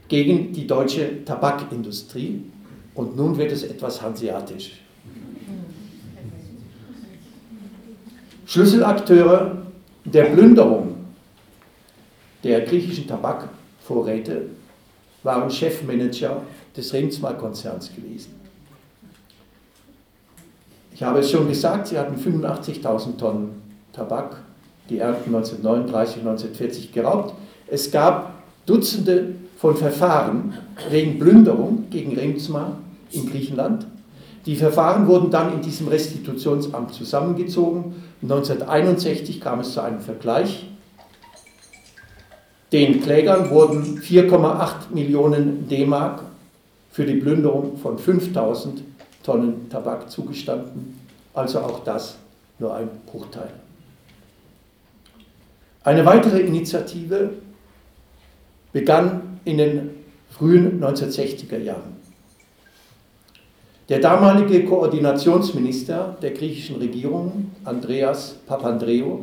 [0.08, 2.44] gegen die deutsche Tabakindustrie
[2.94, 4.80] und nun wird es etwas hanseatisch.
[8.46, 9.68] Schlüsselakteure
[10.13, 10.95] der Plünderung
[12.43, 14.48] der griechischen Tabakvorräte
[15.24, 16.41] waren Chefmanager
[16.76, 18.39] des Remsmar-Konzerns gewesen.
[20.93, 23.62] Ich habe es schon gesagt, sie hatten 85.000 Tonnen
[23.93, 24.38] Tabak,
[24.89, 27.34] die Ernten 1939 und 1940 geraubt.
[27.67, 28.34] Es gab
[28.65, 30.54] Dutzende von Verfahren
[30.89, 32.78] wegen Plünderung gegen Remsma
[33.12, 33.86] in Griechenland.
[34.45, 37.93] Die Verfahren wurden dann in diesem Restitutionsamt zusammengezogen.
[38.21, 40.65] 1961 kam es zu einem Vergleich.
[42.71, 46.23] Den Klägern wurden 4,8 Millionen D-Mark
[46.91, 48.84] für die Plünderung von 5000
[49.23, 50.99] Tonnen Tabak zugestanden.
[51.34, 52.17] Also auch das
[52.60, 53.49] nur ein Bruchteil.
[55.84, 57.32] Eine weitere Initiative
[58.73, 59.89] begann in den
[60.29, 61.98] frühen 1960er Jahren.
[63.89, 69.21] Der damalige Koordinationsminister der griechischen Regierung, Andreas Papandreou,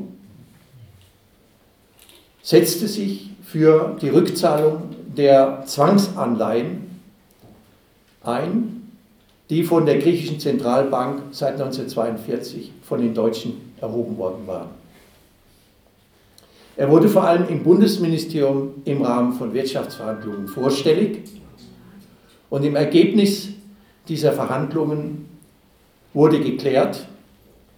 [2.43, 7.01] setzte sich für die Rückzahlung der Zwangsanleihen
[8.25, 8.91] ein,
[9.51, 14.71] die von der griechischen Zentralbank seit 1942 von den Deutschen erhoben worden waren.
[16.77, 21.21] Er wurde vor allem im Bundesministerium im Rahmen von Wirtschaftsverhandlungen vorstellig
[22.51, 23.56] und im Ergebnis
[24.09, 25.27] dieser Verhandlungen
[26.15, 27.07] wurde geklärt,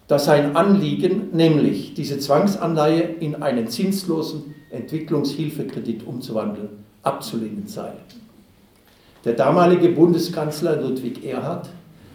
[0.06, 7.92] dass sein Anliegen, nämlich diese Zwangsanleihe in einen zinslosen Entwicklungshilfekredit umzuwandeln, abzulehnen sei.
[9.24, 11.68] Der damalige Bundeskanzler Ludwig Erhard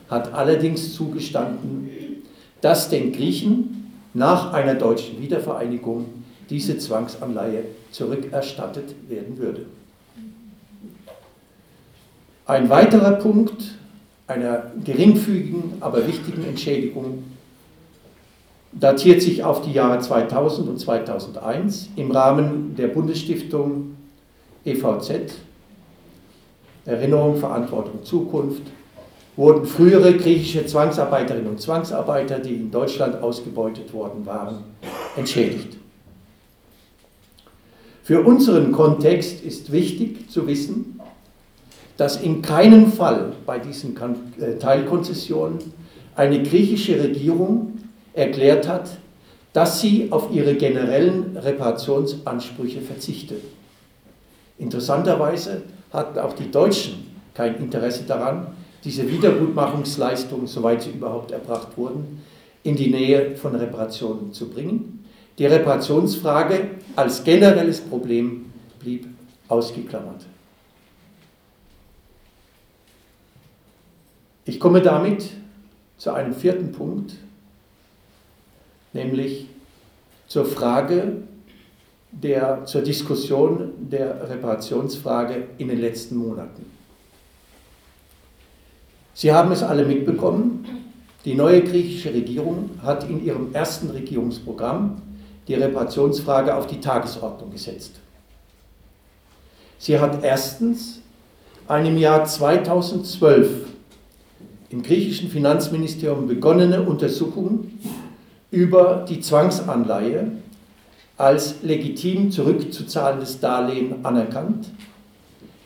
[0.10, 1.90] hat allerdings zugestanden,
[2.62, 6.06] dass den Griechen nach einer deutschen Wiedervereinigung
[6.50, 9.66] diese Zwangsanleihe zurückerstattet werden würde.
[12.46, 13.76] Ein weiterer Punkt
[14.28, 17.24] einer geringfügigen, aber wichtigen Entschädigung
[18.72, 23.96] datiert sich auf die Jahre 2000 und 2001 im Rahmen der Bundesstiftung
[24.66, 25.36] EVZ,
[26.86, 28.64] Erinnerung, Verantwortung, Zukunft,
[29.36, 34.64] wurden frühere griechische Zwangsarbeiterinnen und Zwangsarbeiter, die in Deutschland ausgebeutet worden waren,
[35.16, 35.78] entschädigt.
[38.04, 40.93] Für unseren Kontext ist wichtig zu wissen,
[41.98, 45.60] dass in keinem Fall bei diesen äh, Teilkonzessionen
[46.16, 47.80] eine griechische Regierung
[48.14, 48.90] erklärt hat,
[49.54, 53.44] dass sie auf ihre generellen Reparationsansprüche verzichtet.
[54.58, 58.48] Interessanterweise hatten auch die Deutschen kein Interesse daran,
[58.84, 62.22] diese Wiedergutmachungsleistungen, soweit sie überhaupt erbracht wurden,
[62.64, 65.06] in die Nähe von Reparationen zu bringen.
[65.38, 68.46] Die Reparationsfrage als generelles Problem
[68.80, 69.08] blieb
[69.48, 70.26] ausgeklammert.
[74.46, 75.30] Ich komme damit
[75.98, 77.14] zu einem vierten Punkt,
[78.92, 79.48] nämlich
[80.28, 81.24] zur Frage
[82.12, 86.66] der, zur Diskussion der Reparationsfrage in den letzten Monaten.
[89.14, 90.66] Sie haben es alle mitbekommen,
[91.24, 95.02] die neue griechische Regierung hat in ihrem ersten Regierungsprogramm
[95.48, 98.00] die Reparationsfrage auf die Tagesordnung gesetzt.
[99.78, 101.02] Sie hat erstens
[101.68, 103.73] eine im Jahr 2012
[104.74, 107.70] im griechischen Finanzministerium begonnene Untersuchung
[108.50, 110.32] über die Zwangsanleihe
[111.16, 114.72] als legitim zurückzuzahlendes Darlehen anerkannt.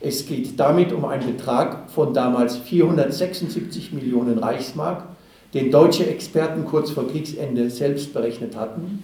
[0.02, 5.04] Es geht damit um einen Betrag von damals 476 Millionen Reichsmark,
[5.54, 9.04] den deutsche Experten kurz vor Kriegsende selbst berechnet hatten.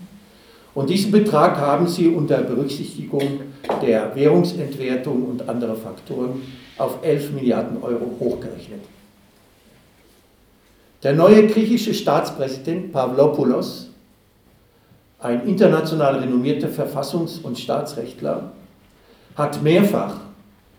[0.76, 3.40] Und diesen Betrag haben sie unter Berücksichtigung
[3.82, 6.42] der Währungsentwertung und anderer Faktoren
[6.78, 8.82] auf 11 Milliarden Euro hochgerechnet.
[11.04, 13.90] Der neue griechische Staatspräsident Pavlopoulos,
[15.20, 18.54] ein international renommierter Verfassungs- und Staatsrechtler,
[19.36, 20.16] hat mehrfach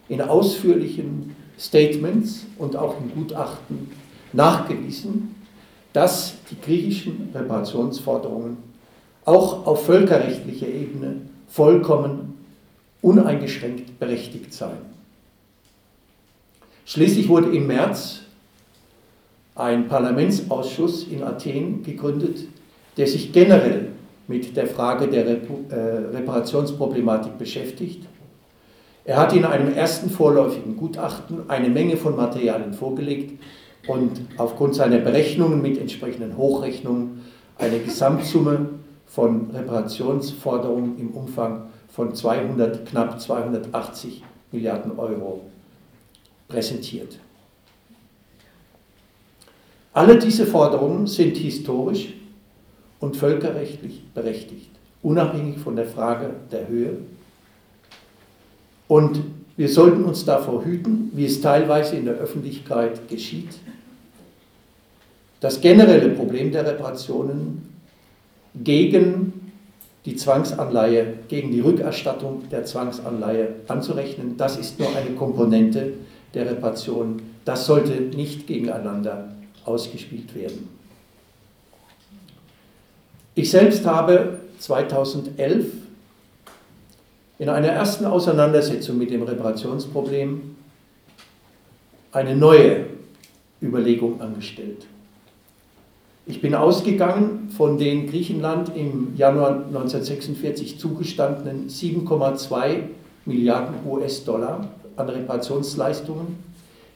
[0.08, 3.90] in ausführlichen Statements und auch in Gutachten
[4.32, 5.34] nachgewiesen,
[5.92, 8.56] dass die griechischen Reparationsforderungen
[9.26, 11.16] auch auf völkerrechtlicher Ebene
[11.48, 12.38] vollkommen
[13.02, 14.94] uneingeschränkt berechtigt seien.
[16.86, 18.23] Schließlich wurde im März
[19.54, 22.46] ein Parlamentsausschuss in Athen gegründet,
[22.96, 23.88] der sich generell
[24.26, 25.36] mit der Frage der äh,
[26.12, 28.06] Reparationsproblematik beschäftigt.
[29.04, 33.38] Er hat in einem ersten vorläufigen Gutachten eine Menge von Materialien vorgelegt
[33.86, 37.20] und aufgrund seiner Berechnungen mit entsprechenden Hochrechnungen
[37.58, 38.70] eine Gesamtsumme
[39.06, 45.42] von Reparationsforderungen im Umfang von 200, knapp 280 Milliarden Euro
[46.48, 47.18] präsentiert.
[49.94, 52.14] Alle diese Forderungen sind historisch
[52.98, 54.70] und völkerrechtlich berechtigt,
[55.02, 56.96] unabhängig von der Frage der Höhe.
[58.88, 59.20] Und
[59.56, 63.50] wir sollten uns davor hüten, wie es teilweise in der Öffentlichkeit geschieht,
[65.38, 67.68] das generelle Problem der Reparationen
[68.64, 69.52] gegen
[70.04, 74.36] die Zwangsanleihe gegen die Rückerstattung der Zwangsanleihe anzurechnen.
[74.36, 75.94] Das ist nur eine Komponente
[76.34, 77.22] der Reparation.
[77.44, 79.28] Das sollte nicht gegeneinander
[79.64, 80.68] ausgespielt werden.
[83.34, 85.66] Ich selbst habe 2011
[87.38, 90.56] in einer ersten Auseinandersetzung mit dem Reparationsproblem
[92.12, 92.86] eine neue
[93.60, 94.86] Überlegung angestellt.
[96.26, 102.82] Ich bin ausgegangen von den Griechenland im Januar 1946 zugestandenen 7,2
[103.26, 106.38] Milliarden US-Dollar an Reparationsleistungen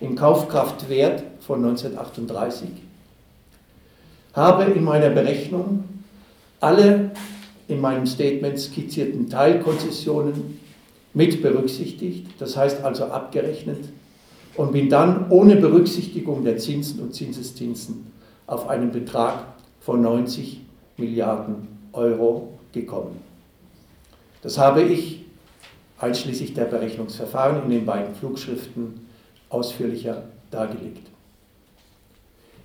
[0.01, 2.68] im Kaufkraftwert von 1938,
[4.35, 5.85] habe in meiner Berechnung
[6.61, 7.11] alle
[7.68, 10.59] in meinem Statement skizzierten Teilkonzessionen
[11.14, 13.88] mit berücksichtigt, das heißt also abgerechnet,
[14.57, 18.12] und bin dann ohne Berücksichtigung der Zinsen und Zinseszinsen
[18.46, 19.44] auf einen Betrag
[19.81, 20.61] von 90
[20.96, 23.16] Milliarden Euro gekommen.
[24.42, 25.24] Das habe ich
[25.98, 29.07] einschließlich der Berechnungsverfahren in den beiden Flugschriften
[29.48, 31.08] ausführlicher dargelegt.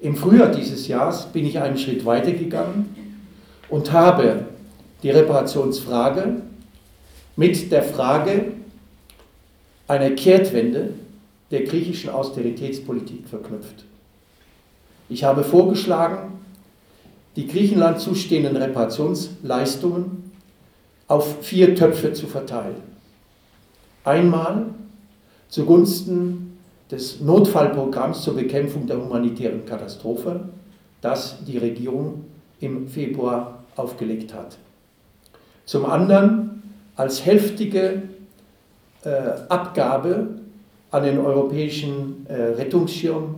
[0.04, 2.94] Im Frühjahr dieses Jahres bin ich einen Schritt weitergegangen
[3.70, 4.48] und habe
[5.02, 6.42] die Reparationsfrage
[7.38, 8.52] mit der Frage
[9.88, 10.90] einer Kehrtwende
[11.52, 13.86] der griechischen Austeritätspolitik verknüpft.
[15.08, 16.34] Ich habe vorgeschlagen,
[17.38, 20.32] die Griechenland zustehenden Reparationsleistungen
[21.08, 22.76] auf vier Töpfe zu verteilen.
[24.04, 24.66] Einmal
[25.48, 26.53] zugunsten
[26.94, 30.42] des Notfallprogramms zur Bekämpfung der humanitären Katastrophe,
[31.02, 32.26] das die Regierung
[32.60, 34.58] im Februar aufgelegt hat.
[35.66, 36.62] Zum anderen
[36.96, 38.04] als heftige
[39.04, 39.10] äh,
[39.50, 40.28] Abgabe
[40.92, 43.38] an den europäischen äh, Rettungsschirm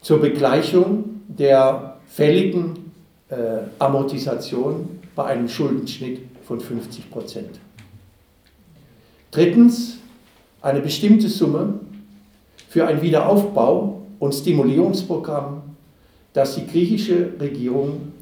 [0.00, 2.92] zur Begleichung der fälligen
[3.28, 3.36] äh,
[3.78, 7.60] Amortisation bei einem Schuldenschnitt von 50 Prozent.
[9.30, 9.98] Drittens
[10.62, 11.80] eine bestimmte Summe
[12.68, 15.62] für ein Wiederaufbau- und Stimulierungsprogramm,
[16.32, 18.12] das die griechische Regierung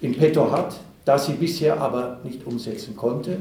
[0.00, 3.38] in petto hat, das sie bisher aber nicht umsetzen konnte.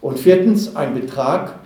[0.00, 1.58] Und viertens ein Betrag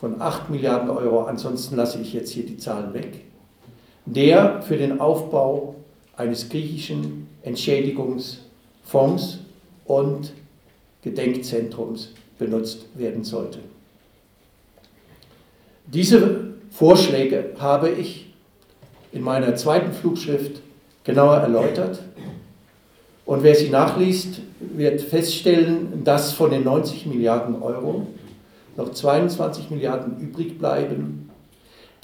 [0.00, 3.24] von 8 Milliarden Euro, ansonsten lasse ich jetzt hier die Zahlen weg,
[4.06, 5.74] der für den Aufbau
[6.16, 9.38] eines griechischen Entschädigungsfonds
[9.86, 10.32] und
[11.02, 13.58] Gedenkzentrums benutzt werden sollte.
[15.86, 16.48] Diese
[16.78, 18.32] Vorschläge habe ich
[19.10, 20.60] in meiner zweiten Flugschrift
[21.02, 21.98] genauer erläutert.
[23.26, 28.06] Und wer sie nachliest, wird feststellen, dass von den 90 Milliarden Euro
[28.76, 31.28] noch 22 Milliarden übrig bleiben,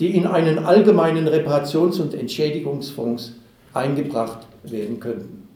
[0.01, 3.35] die in einen allgemeinen Reparations- und Entschädigungsfonds
[3.75, 5.47] eingebracht werden könnten.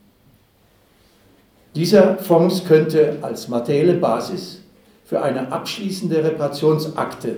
[1.74, 4.60] Dieser Fonds könnte als materielle Basis
[5.04, 7.34] für eine abschließende Reparationsakte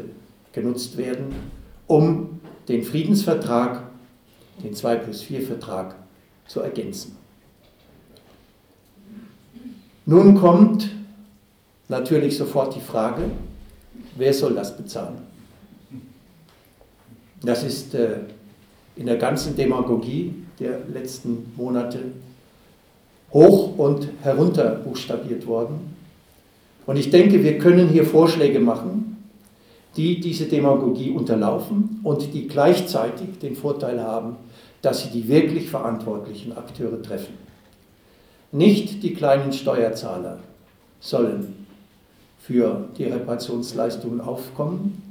[0.52, 1.59] genutzt werden,
[1.90, 3.82] um den Friedensvertrag,
[4.62, 5.96] den 2 plus 4 Vertrag,
[6.46, 7.16] zu ergänzen.
[10.06, 10.88] Nun kommt
[11.88, 13.22] natürlich sofort die Frage,
[14.16, 15.18] wer soll das bezahlen?
[17.42, 18.18] Das ist äh,
[18.94, 21.98] in der ganzen Demagogie der letzten Monate
[23.32, 25.96] hoch und herunter buchstabiert worden.
[26.86, 29.09] Und ich denke, wir können hier Vorschläge machen,
[29.96, 34.36] die diese Demagogie unterlaufen und die gleichzeitig den Vorteil haben,
[34.82, 37.34] dass sie die wirklich verantwortlichen Akteure treffen.
[38.52, 40.38] Nicht die kleinen Steuerzahler
[41.00, 41.66] sollen
[42.40, 45.02] für die Reparationsleistungen aufkommen,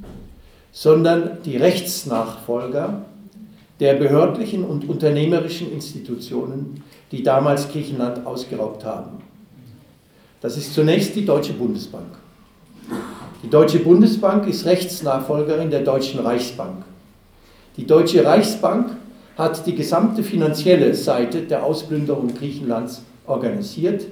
[0.72, 3.04] sondern die Rechtsnachfolger
[3.80, 9.22] der behördlichen und unternehmerischen Institutionen, die damals Griechenland ausgeraubt haben.
[10.40, 12.19] Das ist zunächst die Deutsche Bundesbank.
[13.42, 16.84] Die Deutsche Bundesbank ist Rechtsnachfolgerin der Deutschen Reichsbank.
[17.78, 18.96] Die Deutsche Reichsbank
[19.38, 24.04] hat die gesamte finanzielle Seite der Ausplünderung Griechenlands organisiert.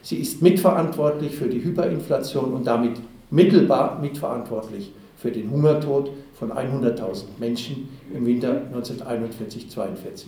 [0.00, 2.92] Sie ist mitverantwortlich für die Hyperinflation und damit
[3.30, 10.24] mittelbar mitverantwortlich für den Hungertod von 100.000 Menschen im Winter 1941-42.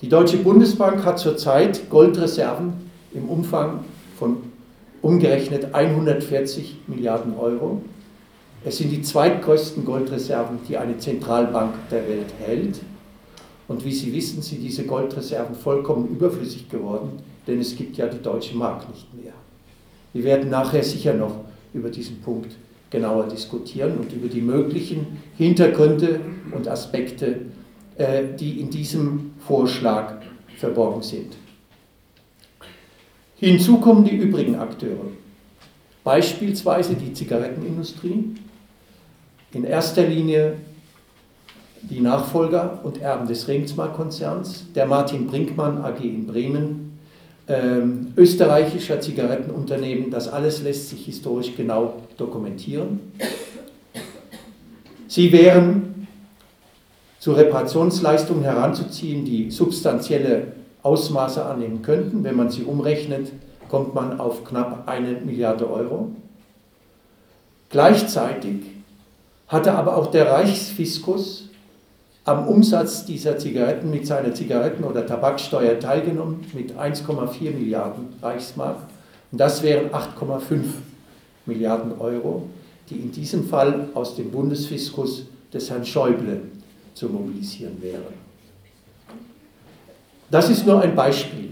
[0.00, 2.72] Die Deutsche Bundesbank hat zurzeit Goldreserven
[3.12, 3.80] im Umfang
[4.18, 4.51] von
[5.02, 7.82] umgerechnet 140 Milliarden Euro.
[8.64, 12.80] Es sind die zweitgrößten Goldreserven, die eine Zentralbank der Welt hält.
[13.66, 18.22] Und wie Sie wissen, sind diese Goldreserven vollkommen überflüssig geworden, denn es gibt ja die
[18.22, 19.32] deutsche Mark nicht mehr.
[20.12, 21.36] Wir werden nachher sicher noch
[21.74, 22.52] über diesen Punkt
[22.90, 26.20] genauer diskutieren und über die möglichen Hintergründe
[26.54, 27.36] und Aspekte,
[27.96, 30.16] äh, die in diesem Vorschlag
[30.58, 31.32] verborgen sind.
[33.42, 35.08] Hinzu kommen die übrigen Akteure,
[36.04, 38.36] beispielsweise die Zigarettenindustrie,
[39.52, 40.58] in erster Linie
[41.82, 47.00] die Nachfolger und Erben des Remsmar-Konzerns, der Martin Brinkmann AG in Bremen,
[47.48, 53.00] ähm, österreichischer Zigarettenunternehmen, das alles lässt sich historisch genau dokumentieren.
[55.08, 56.06] Sie wären
[57.18, 62.24] zu Reparationsleistungen heranzuziehen, die substanzielle Ausmaße annehmen könnten.
[62.24, 63.32] Wenn man sie umrechnet,
[63.68, 66.10] kommt man auf knapp eine Milliarde Euro.
[67.70, 68.60] Gleichzeitig
[69.48, 71.48] hatte aber auch der Reichsfiskus
[72.24, 78.76] am Umsatz dieser Zigaretten mit seiner Zigaretten- oder Tabaksteuer teilgenommen mit 1,4 Milliarden Reichsmark.
[79.32, 80.64] Und das wären 8,5
[81.46, 82.48] Milliarden Euro,
[82.90, 86.42] die in diesem Fall aus dem Bundesfiskus des Herrn Schäuble
[86.94, 88.21] zu mobilisieren wären.
[90.32, 91.50] Das ist nur ein Beispiel.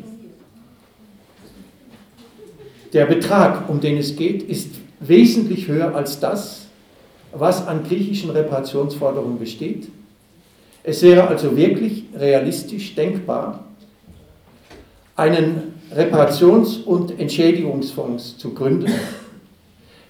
[2.94, 4.70] Der Betrag, um den es geht, ist
[5.00, 6.66] wesentlich höher als das,
[7.30, 9.88] was an griechischen Reparationsforderungen besteht.
[10.82, 13.66] Es wäre also wirklich realistisch denkbar,
[15.14, 18.90] einen Reparations- und Entschädigungsfonds zu gründen,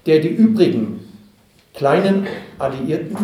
[0.07, 1.01] der die übrigen
[1.75, 2.29] kleinen
[2.61, 3.17] Alliierten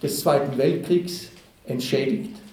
[0.00, 1.30] des Zweiten Weltkriegs
[1.66, 2.43] entschädigt.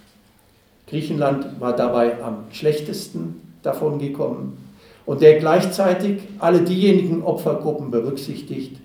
[0.92, 4.58] Griechenland war dabei am schlechtesten davon gekommen
[5.06, 8.76] und der gleichzeitig alle diejenigen Opfergruppen berücksichtigt,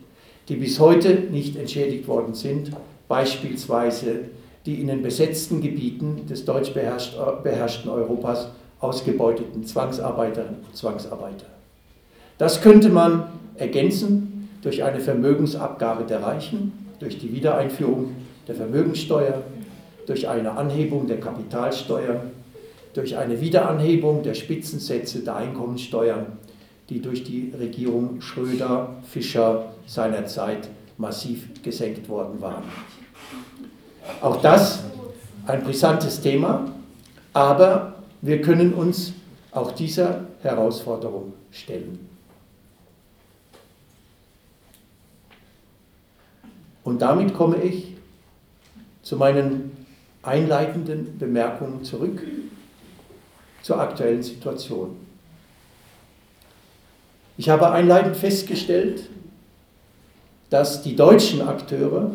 [0.49, 2.71] die bis heute nicht entschädigt worden sind,
[3.09, 4.21] beispielsweise
[4.67, 8.49] die in den besetzten Gebieten des deutsch beherrschten Europas
[8.79, 11.47] ausgebeuteten Zwangsarbeiterinnen und Zwangsarbeiter.
[12.39, 13.25] Das könnte man
[13.57, 18.15] ergänzen durch eine Vermögensabgabe der Reichen, durch die Wiedereinführung
[18.47, 19.43] der Vermögenssteuer,
[20.07, 22.23] durch eine Anhebung der Kapitalsteuer,
[22.95, 26.39] durch eine Wiederanhebung der Spitzensätze der Einkommensteuern,
[26.89, 32.65] die durch die Regierung Schröder-Fischer seinerzeit massiv gesenkt worden waren.
[34.21, 34.85] Auch das
[35.47, 36.73] ein brisantes Thema,
[37.33, 39.13] aber wir können uns
[39.51, 42.09] auch dieser Herausforderung stellen.
[46.85, 47.97] Und damit komme ich
[49.03, 49.76] zu meinen
[50.27, 52.23] einleitenden Bemerkungen zurück
[53.63, 54.97] zur aktuellen Situation.
[57.39, 59.09] Ich habe einleitend festgestellt,
[60.51, 62.13] dass die deutschen Akteure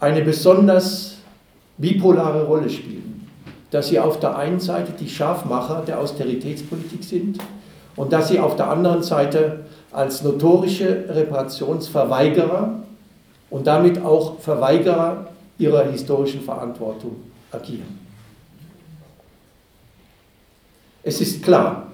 [0.00, 1.16] eine besonders
[1.78, 3.28] bipolare Rolle spielen.
[3.70, 7.38] Dass sie auf der einen Seite die Scharfmacher der Austeritätspolitik sind
[7.96, 9.60] und dass sie auf der anderen Seite
[9.92, 12.80] als notorische Reparationsverweigerer
[13.48, 15.28] und damit auch Verweigerer
[15.60, 17.16] ihrer historischen Verantwortung
[17.52, 17.98] agieren.
[21.02, 21.92] Es ist klar,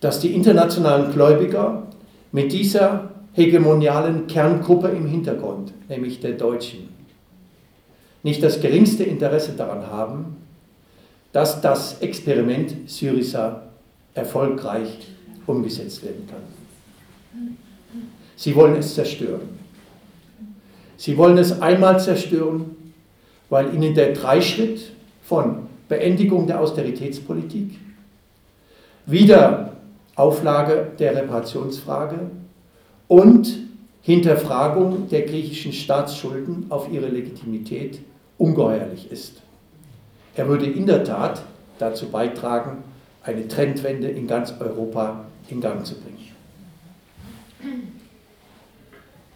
[0.00, 1.84] dass die internationalen Gläubiger
[2.32, 6.88] mit dieser hegemonialen Kerngruppe im Hintergrund, nämlich der Deutschen,
[8.22, 10.36] nicht das geringste Interesse daran haben,
[11.32, 13.62] dass das Experiment Syriza
[14.14, 15.08] erfolgreich
[15.46, 17.56] umgesetzt werden kann.
[18.36, 19.61] Sie wollen es zerstören.
[20.96, 22.76] Sie wollen es einmal zerstören,
[23.48, 27.78] weil ihnen der Dreischritt von Beendigung der Austeritätspolitik,
[29.06, 29.72] wieder
[30.14, 32.30] Auflage der Reparationsfrage
[33.08, 33.58] und
[34.02, 38.00] Hinterfragung der griechischen Staatsschulden auf ihre Legitimität
[38.38, 39.42] ungeheuerlich ist.
[40.34, 41.42] Er würde in der Tat
[41.78, 42.78] dazu beitragen,
[43.22, 46.18] eine Trendwende in ganz Europa in Gang zu bringen.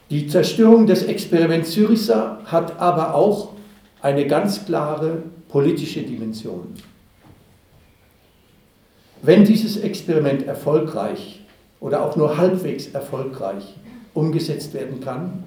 [0.08, 3.48] Die Zerstörung des Experiments Syriza hat aber auch
[4.00, 6.74] eine ganz klare politische Dimension.
[9.22, 11.40] Wenn dieses Experiment erfolgreich
[11.80, 13.74] oder auch nur halbwegs erfolgreich
[14.14, 15.42] umgesetzt werden kann,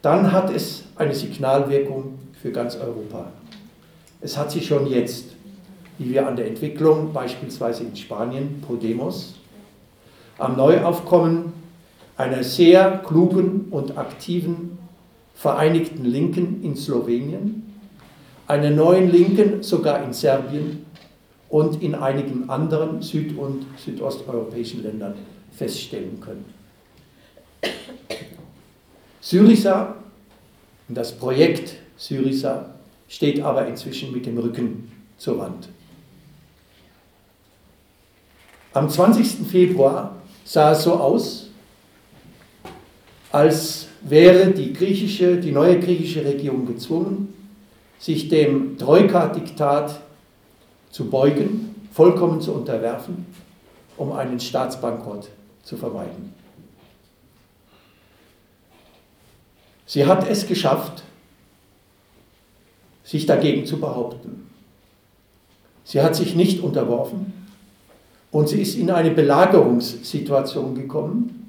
[0.00, 3.30] dann hat es eine Signalwirkung für ganz Europa.
[4.22, 5.26] Es hat sie schon jetzt,
[5.98, 9.34] wie wir an der Entwicklung beispielsweise in Spanien, Podemos,
[10.38, 11.59] am Neuaufkommen
[12.20, 14.78] einer sehr klugen und aktiven
[15.34, 17.62] Vereinigten Linken in Slowenien,
[18.46, 20.84] einer neuen Linken sogar in Serbien
[21.48, 25.14] und in einigen anderen süd- und südosteuropäischen Ländern
[25.50, 26.44] feststellen können.
[29.22, 29.96] Syriza,
[30.88, 32.74] das Projekt Syriza,
[33.08, 35.70] steht aber inzwischen mit dem Rücken zur Wand.
[38.74, 39.48] Am 20.
[39.48, 41.49] Februar sah es so aus,
[43.32, 47.34] als wäre die griechische, die neue griechische Regierung gezwungen,
[47.98, 50.00] sich dem Troika-Diktat
[50.90, 53.26] zu beugen, vollkommen zu unterwerfen
[54.00, 55.28] um einen Staatsbankrott
[55.62, 56.32] zu vermeiden.
[59.84, 61.02] Sie hat es geschafft,
[63.04, 64.48] sich dagegen zu behaupten.
[65.84, 67.46] Sie hat sich nicht unterworfen
[68.30, 71.39] und sie ist in eine Belagerungssituation gekommen,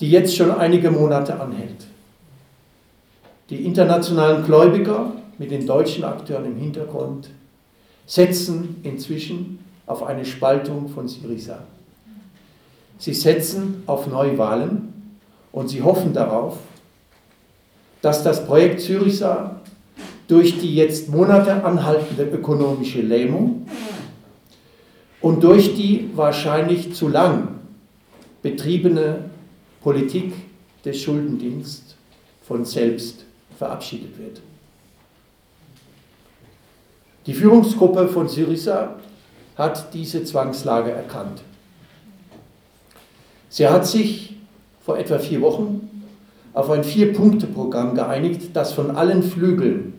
[0.00, 1.86] die jetzt schon einige Monate anhält.
[3.50, 7.30] Die internationalen Gläubiger mit den deutschen Akteuren im Hintergrund
[8.06, 11.58] setzen inzwischen auf eine Spaltung von Syriza.
[12.98, 14.92] Sie setzen auf Neuwahlen
[15.50, 16.58] und sie hoffen darauf,
[18.00, 19.56] dass das Projekt Syriza
[20.28, 23.66] durch die jetzt Monate anhaltende ökonomische Lähmung
[25.20, 27.48] und durch die wahrscheinlich zu lang
[28.42, 29.30] betriebene
[29.82, 30.32] Politik
[30.84, 31.96] des Schuldendienstes
[32.46, 33.24] von selbst
[33.58, 34.40] verabschiedet wird.
[37.26, 38.96] Die Führungsgruppe von Syriza
[39.56, 41.42] hat diese Zwangslage erkannt.
[43.48, 44.36] Sie hat sich
[44.84, 45.88] vor etwa vier Wochen
[46.54, 49.92] auf ein Vier-Punkte-Programm geeinigt, das von allen Flügeln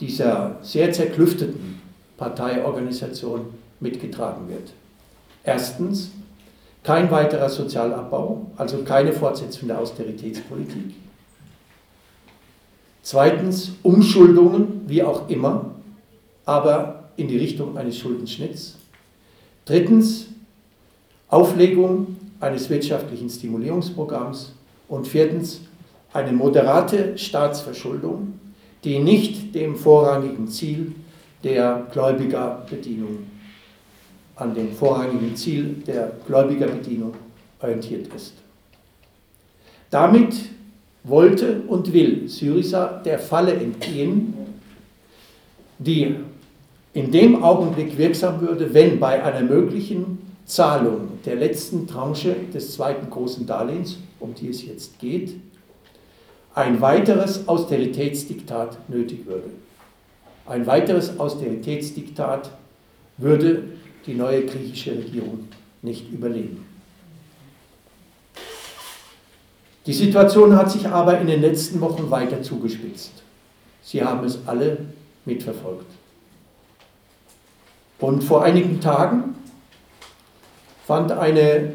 [0.00, 1.80] dieser sehr zerklüfteten
[2.16, 3.46] Parteiorganisation
[3.80, 4.72] mitgetragen wird.
[5.44, 6.10] Erstens,
[6.86, 10.94] kein weiterer Sozialabbau, also keine Fortsetzung der Austeritätspolitik.
[13.02, 15.72] Zweitens, Umschuldungen, wie auch immer,
[16.44, 18.76] aber in die Richtung eines Schuldenschnitts.
[19.64, 20.26] Drittens,
[21.28, 24.52] Auflegung eines wirtschaftlichen Stimulierungsprogramms.
[24.86, 25.62] Und viertens,
[26.12, 28.38] eine moderate Staatsverschuldung,
[28.84, 30.94] die nicht dem vorrangigen Ziel
[31.42, 33.26] der Gläubigerbedienung,
[34.36, 37.14] an dem vorrangigen Ziel der Gläubigerbedienung
[37.60, 38.34] orientiert ist.
[39.90, 40.34] Damit
[41.04, 44.34] wollte und will Syriza der Falle entgehen,
[45.78, 46.16] die
[46.92, 53.10] in dem Augenblick wirksam würde, wenn bei einer möglichen Zahlung der letzten Tranche des zweiten
[53.10, 55.34] großen Darlehens, um die es jetzt geht,
[56.54, 59.50] ein weiteres Austeritätsdiktat nötig würde.
[60.46, 62.50] Ein weiteres Austeritätsdiktat
[63.18, 63.64] würde
[64.06, 65.48] die neue griechische Regierung
[65.82, 66.64] nicht überleben.
[69.86, 73.12] Die Situation hat sich aber in den letzten Wochen weiter zugespitzt.
[73.82, 74.78] Sie haben es alle
[75.24, 75.86] mitverfolgt.
[78.00, 79.36] Und vor einigen Tagen
[80.86, 81.74] fand eine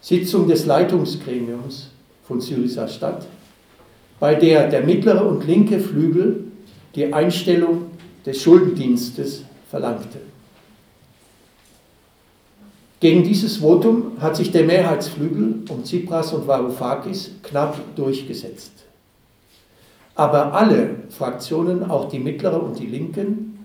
[0.00, 1.90] Sitzung des Leitungsgremiums
[2.26, 3.26] von Syriza statt,
[4.18, 6.44] bei der der mittlere und linke Flügel
[6.94, 7.90] die Einstellung
[8.24, 10.18] des Schuldendienstes verlangte.
[13.06, 18.72] Gegen dieses Votum hat sich der Mehrheitsflügel um Tsipras und Varoufakis knapp durchgesetzt.
[20.16, 23.64] Aber alle Fraktionen, auch die mittlere und die linken,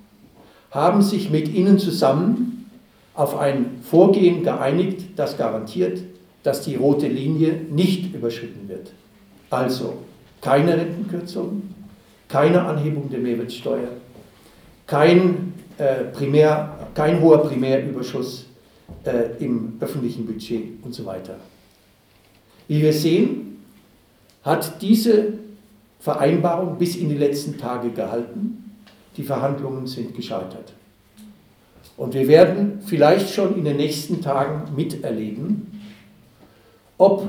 [0.69, 2.69] haben sich mit ihnen zusammen
[3.15, 6.03] auf ein Vorgehen geeinigt, das garantiert,
[6.43, 8.91] dass die rote Linie nicht überschritten wird.
[9.49, 9.95] Also
[10.39, 11.63] keine Rentenkürzung,
[12.27, 13.89] keine Anhebung der Mehrwertsteuer,
[14.85, 18.50] kein, äh, Primär, kein hoher Primärüberschuss
[19.03, 21.37] äh, im öffentlichen Budget und so weiter.
[22.67, 23.63] Wie wir sehen,
[24.43, 25.33] hat diese
[25.99, 28.71] Vereinbarung bis in die letzten Tage gehalten.
[29.17, 30.73] Die Verhandlungen sind gescheitert.
[31.97, 35.81] Und wir werden vielleicht schon in den nächsten Tagen miterleben,
[36.97, 37.27] ob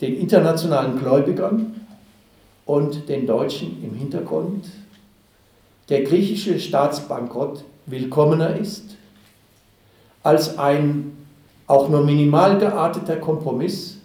[0.00, 1.80] den internationalen Gläubigern
[2.66, 4.66] und den Deutschen im Hintergrund
[5.88, 8.93] der griechische Staatsbankrott willkommener ist
[10.24, 11.12] als ein
[11.68, 13.98] auch nur minimal gearteter Kompromiss,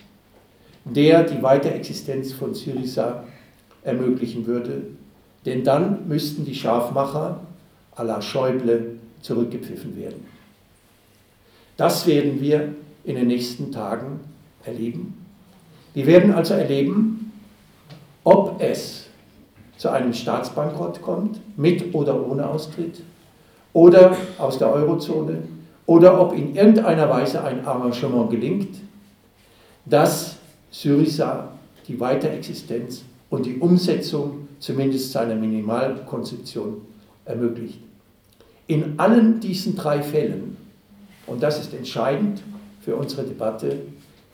[0.85, 3.23] der die Weiterexistenz von Syriza
[3.83, 4.83] ermöglichen würde.
[5.45, 7.39] Denn dann müssten die Scharfmacher
[7.95, 10.25] à la Schäuble zurückgepfiffen werden.
[11.77, 14.19] Das werden wir in den nächsten Tagen
[14.63, 15.25] erleben.
[15.93, 17.31] Wir werden also erleben,
[18.23, 19.07] ob es
[19.77, 23.01] zu einem Staatsbankrott kommt, mit oder ohne Austritt,
[23.71, 25.43] oder aus der Eurozone,
[25.89, 28.77] oder ob in irgendeiner Weise ein Arrangement gelingt,
[29.85, 30.35] das
[30.69, 31.53] Syriza
[31.87, 36.81] die Weiterexistenz und die Umsetzung zumindest seiner Minimalkonzeption
[37.25, 37.79] ermöglicht.
[38.67, 40.57] In allen diesen drei Fällen,
[41.25, 42.43] und das ist entscheidend
[42.81, 43.77] für unsere Debatte,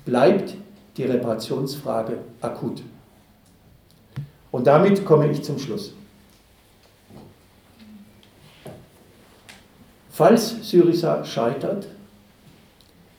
[0.03, 0.55] bleibt
[0.97, 2.81] die Reparationsfrage akut.
[4.51, 5.93] Und damit komme ich zum Schluss.
[10.16, 11.88] Falls Syriza scheitert,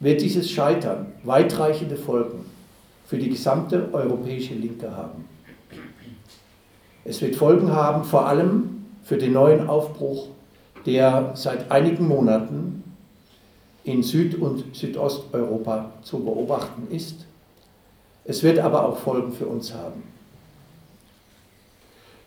[0.01, 2.47] wird dieses Scheitern weitreichende Folgen
[3.05, 5.27] für die gesamte europäische Linke haben.
[7.05, 10.29] Es wird Folgen haben, vor allem für den neuen Aufbruch,
[10.87, 12.83] der seit einigen Monaten
[13.85, 17.27] in Süd- und Südosteuropa zu beobachten ist.
[18.25, 20.03] Es wird aber auch Folgen für uns haben.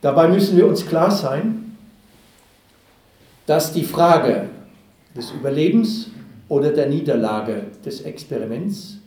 [0.02, 1.76] Dabei müssen wir uns klar sein,
[3.48, 4.48] dass die Frage
[5.16, 6.12] des Überlebens
[6.47, 8.99] oder der Niederlage des Experiments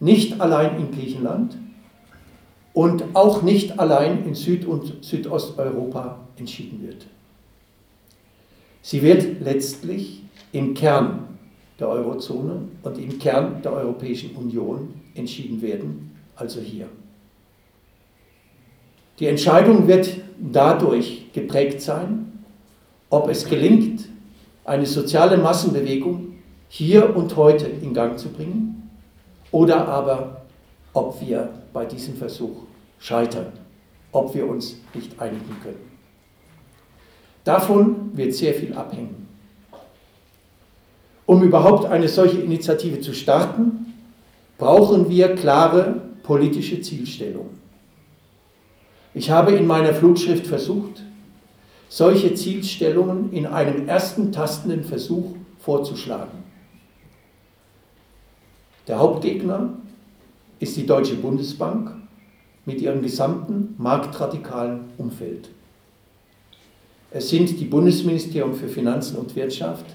[0.00, 1.56] nicht allein in Griechenland
[2.72, 7.06] und auch nicht allein in Süd- und Südosteuropa entschieden wird.
[8.82, 11.38] Sie wird letztlich im Kern
[11.78, 16.88] der Eurozone und im Kern der Europäischen Union entschieden werden, also hier.
[19.18, 22.32] Die Entscheidung wird dadurch geprägt sein,
[23.10, 24.08] ob es gelingt,
[24.64, 26.34] eine soziale Massenbewegung
[26.68, 28.90] hier und heute in Gang zu bringen
[29.50, 30.42] oder aber
[30.92, 32.62] ob wir bei diesem Versuch
[32.98, 33.52] scheitern,
[34.12, 35.92] ob wir uns nicht einigen können.
[37.44, 39.28] Davon wird sehr viel abhängen.
[41.26, 43.94] Um überhaupt eine solche Initiative zu starten,
[44.58, 47.60] brauchen wir klare politische Zielstellungen.
[49.14, 51.02] Ich habe in meiner Flugschrift versucht,
[51.94, 56.42] solche Zielstellungen in einem ersten tastenden Versuch vorzuschlagen.
[58.88, 59.74] Der Hauptgegner
[60.58, 61.92] ist die Deutsche Bundesbank
[62.66, 65.50] mit ihrem gesamten marktradikalen Umfeld.
[67.12, 69.86] Es sind die Bundesministerium für Finanzen und Wirtschaft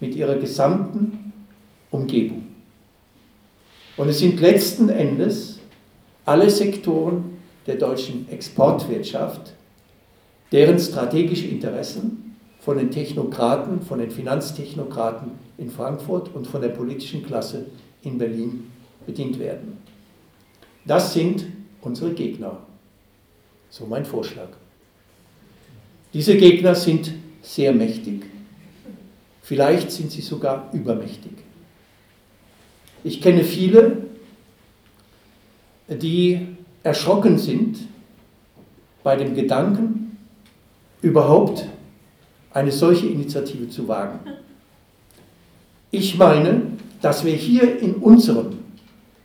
[0.00, 1.32] mit ihrer gesamten
[1.90, 2.46] Umgebung.
[3.96, 5.60] Und es sind letzten Endes
[6.26, 9.54] alle Sektoren der deutschen Exportwirtschaft,
[10.52, 17.24] deren strategische Interessen von den Technokraten, von den Finanztechnokraten in Frankfurt und von der politischen
[17.24, 17.66] Klasse
[18.02, 18.70] in Berlin
[19.06, 19.78] bedient werden.
[20.84, 21.46] Das sind
[21.80, 22.58] unsere Gegner.
[23.70, 24.48] So mein Vorschlag.
[26.12, 28.24] Diese Gegner sind sehr mächtig.
[29.42, 31.32] Vielleicht sind sie sogar übermächtig.
[33.02, 34.08] Ich kenne viele,
[35.88, 36.46] die
[36.82, 37.78] erschrocken sind
[39.02, 40.09] bei dem Gedanken,
[41.02, 41.66] überhaupt
[42.52, 44.20] eine solche Initiative zu wagen.
[45.90, 46.62] Ich meine,
[47.00, 48.58] dass wir hier in unserem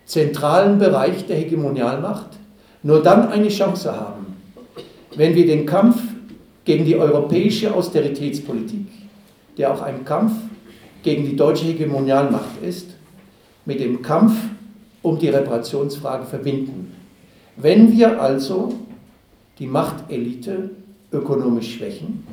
[0.05, 2.30] zentralen Bereich der Hegemonialmacht
[2.84, 4.38] nur dann eine Chance haben,
[5.15, 6.01] wenn wir den Kampf
[6.63, 8.88] gegen die europäische Austeritätspolitik,
[9.57, 10.34] der auch ein Kampf
[11.03, 12.89] gegen die deutsche Hegemonialmacht ist,
[13.65, 14.34] mit dem Kampf
[15.01, 16.93] um die Reparationsfrage verbinden.
[17.57, 18.73] Wenn wir also
[19.59, 20.71] die Machtelite
[21.12, 22.26] ökonomisch schwächen,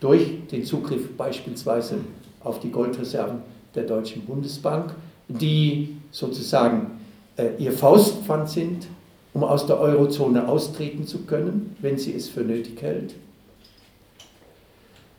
[0.00, 1.96] durch den Zugriff beispielsweise
[2.42, 3.40] auf die Goldreserven
[3.74, 4.94] der Deutschen Bundesbank,
[5.28, 7.00] die sozusagen
[7.36, 8.86] äh, ihr Faustpfand sind,
[9.32, 13.14] um aus der Eurozone austreten zu können, wenn sie es für nötig hält.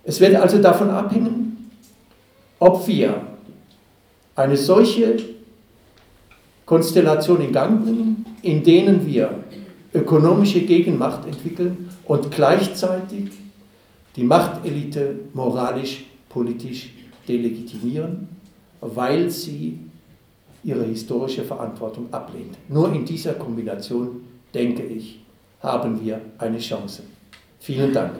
[0.04, 1.72] Es wird also davon abhängen,
[2.60, 3.22] ob wir
[4.36, 5.18] eine solche
[6.66, 9.44] Konstellation in Gang bringen, in denen wir
[9.94, 13.32] ökonomische Gegenmacht entwickeln und gleichzeitig
[14.16, 16.90] die Machtelite moralisch, politisch
[17.28, 18.28] delegitimieren,
[18.82, 19.80] weil sie
[20.64, 22.58] ihre historische Verantwortung ablehnt.
[22.68, 24.22] Nur in dieser Kombination,
[24.54, 25.20] denke ich,
[25.62, 27.04] haben wir eine Chance.
[27.60, 28.14] Vielen Dank.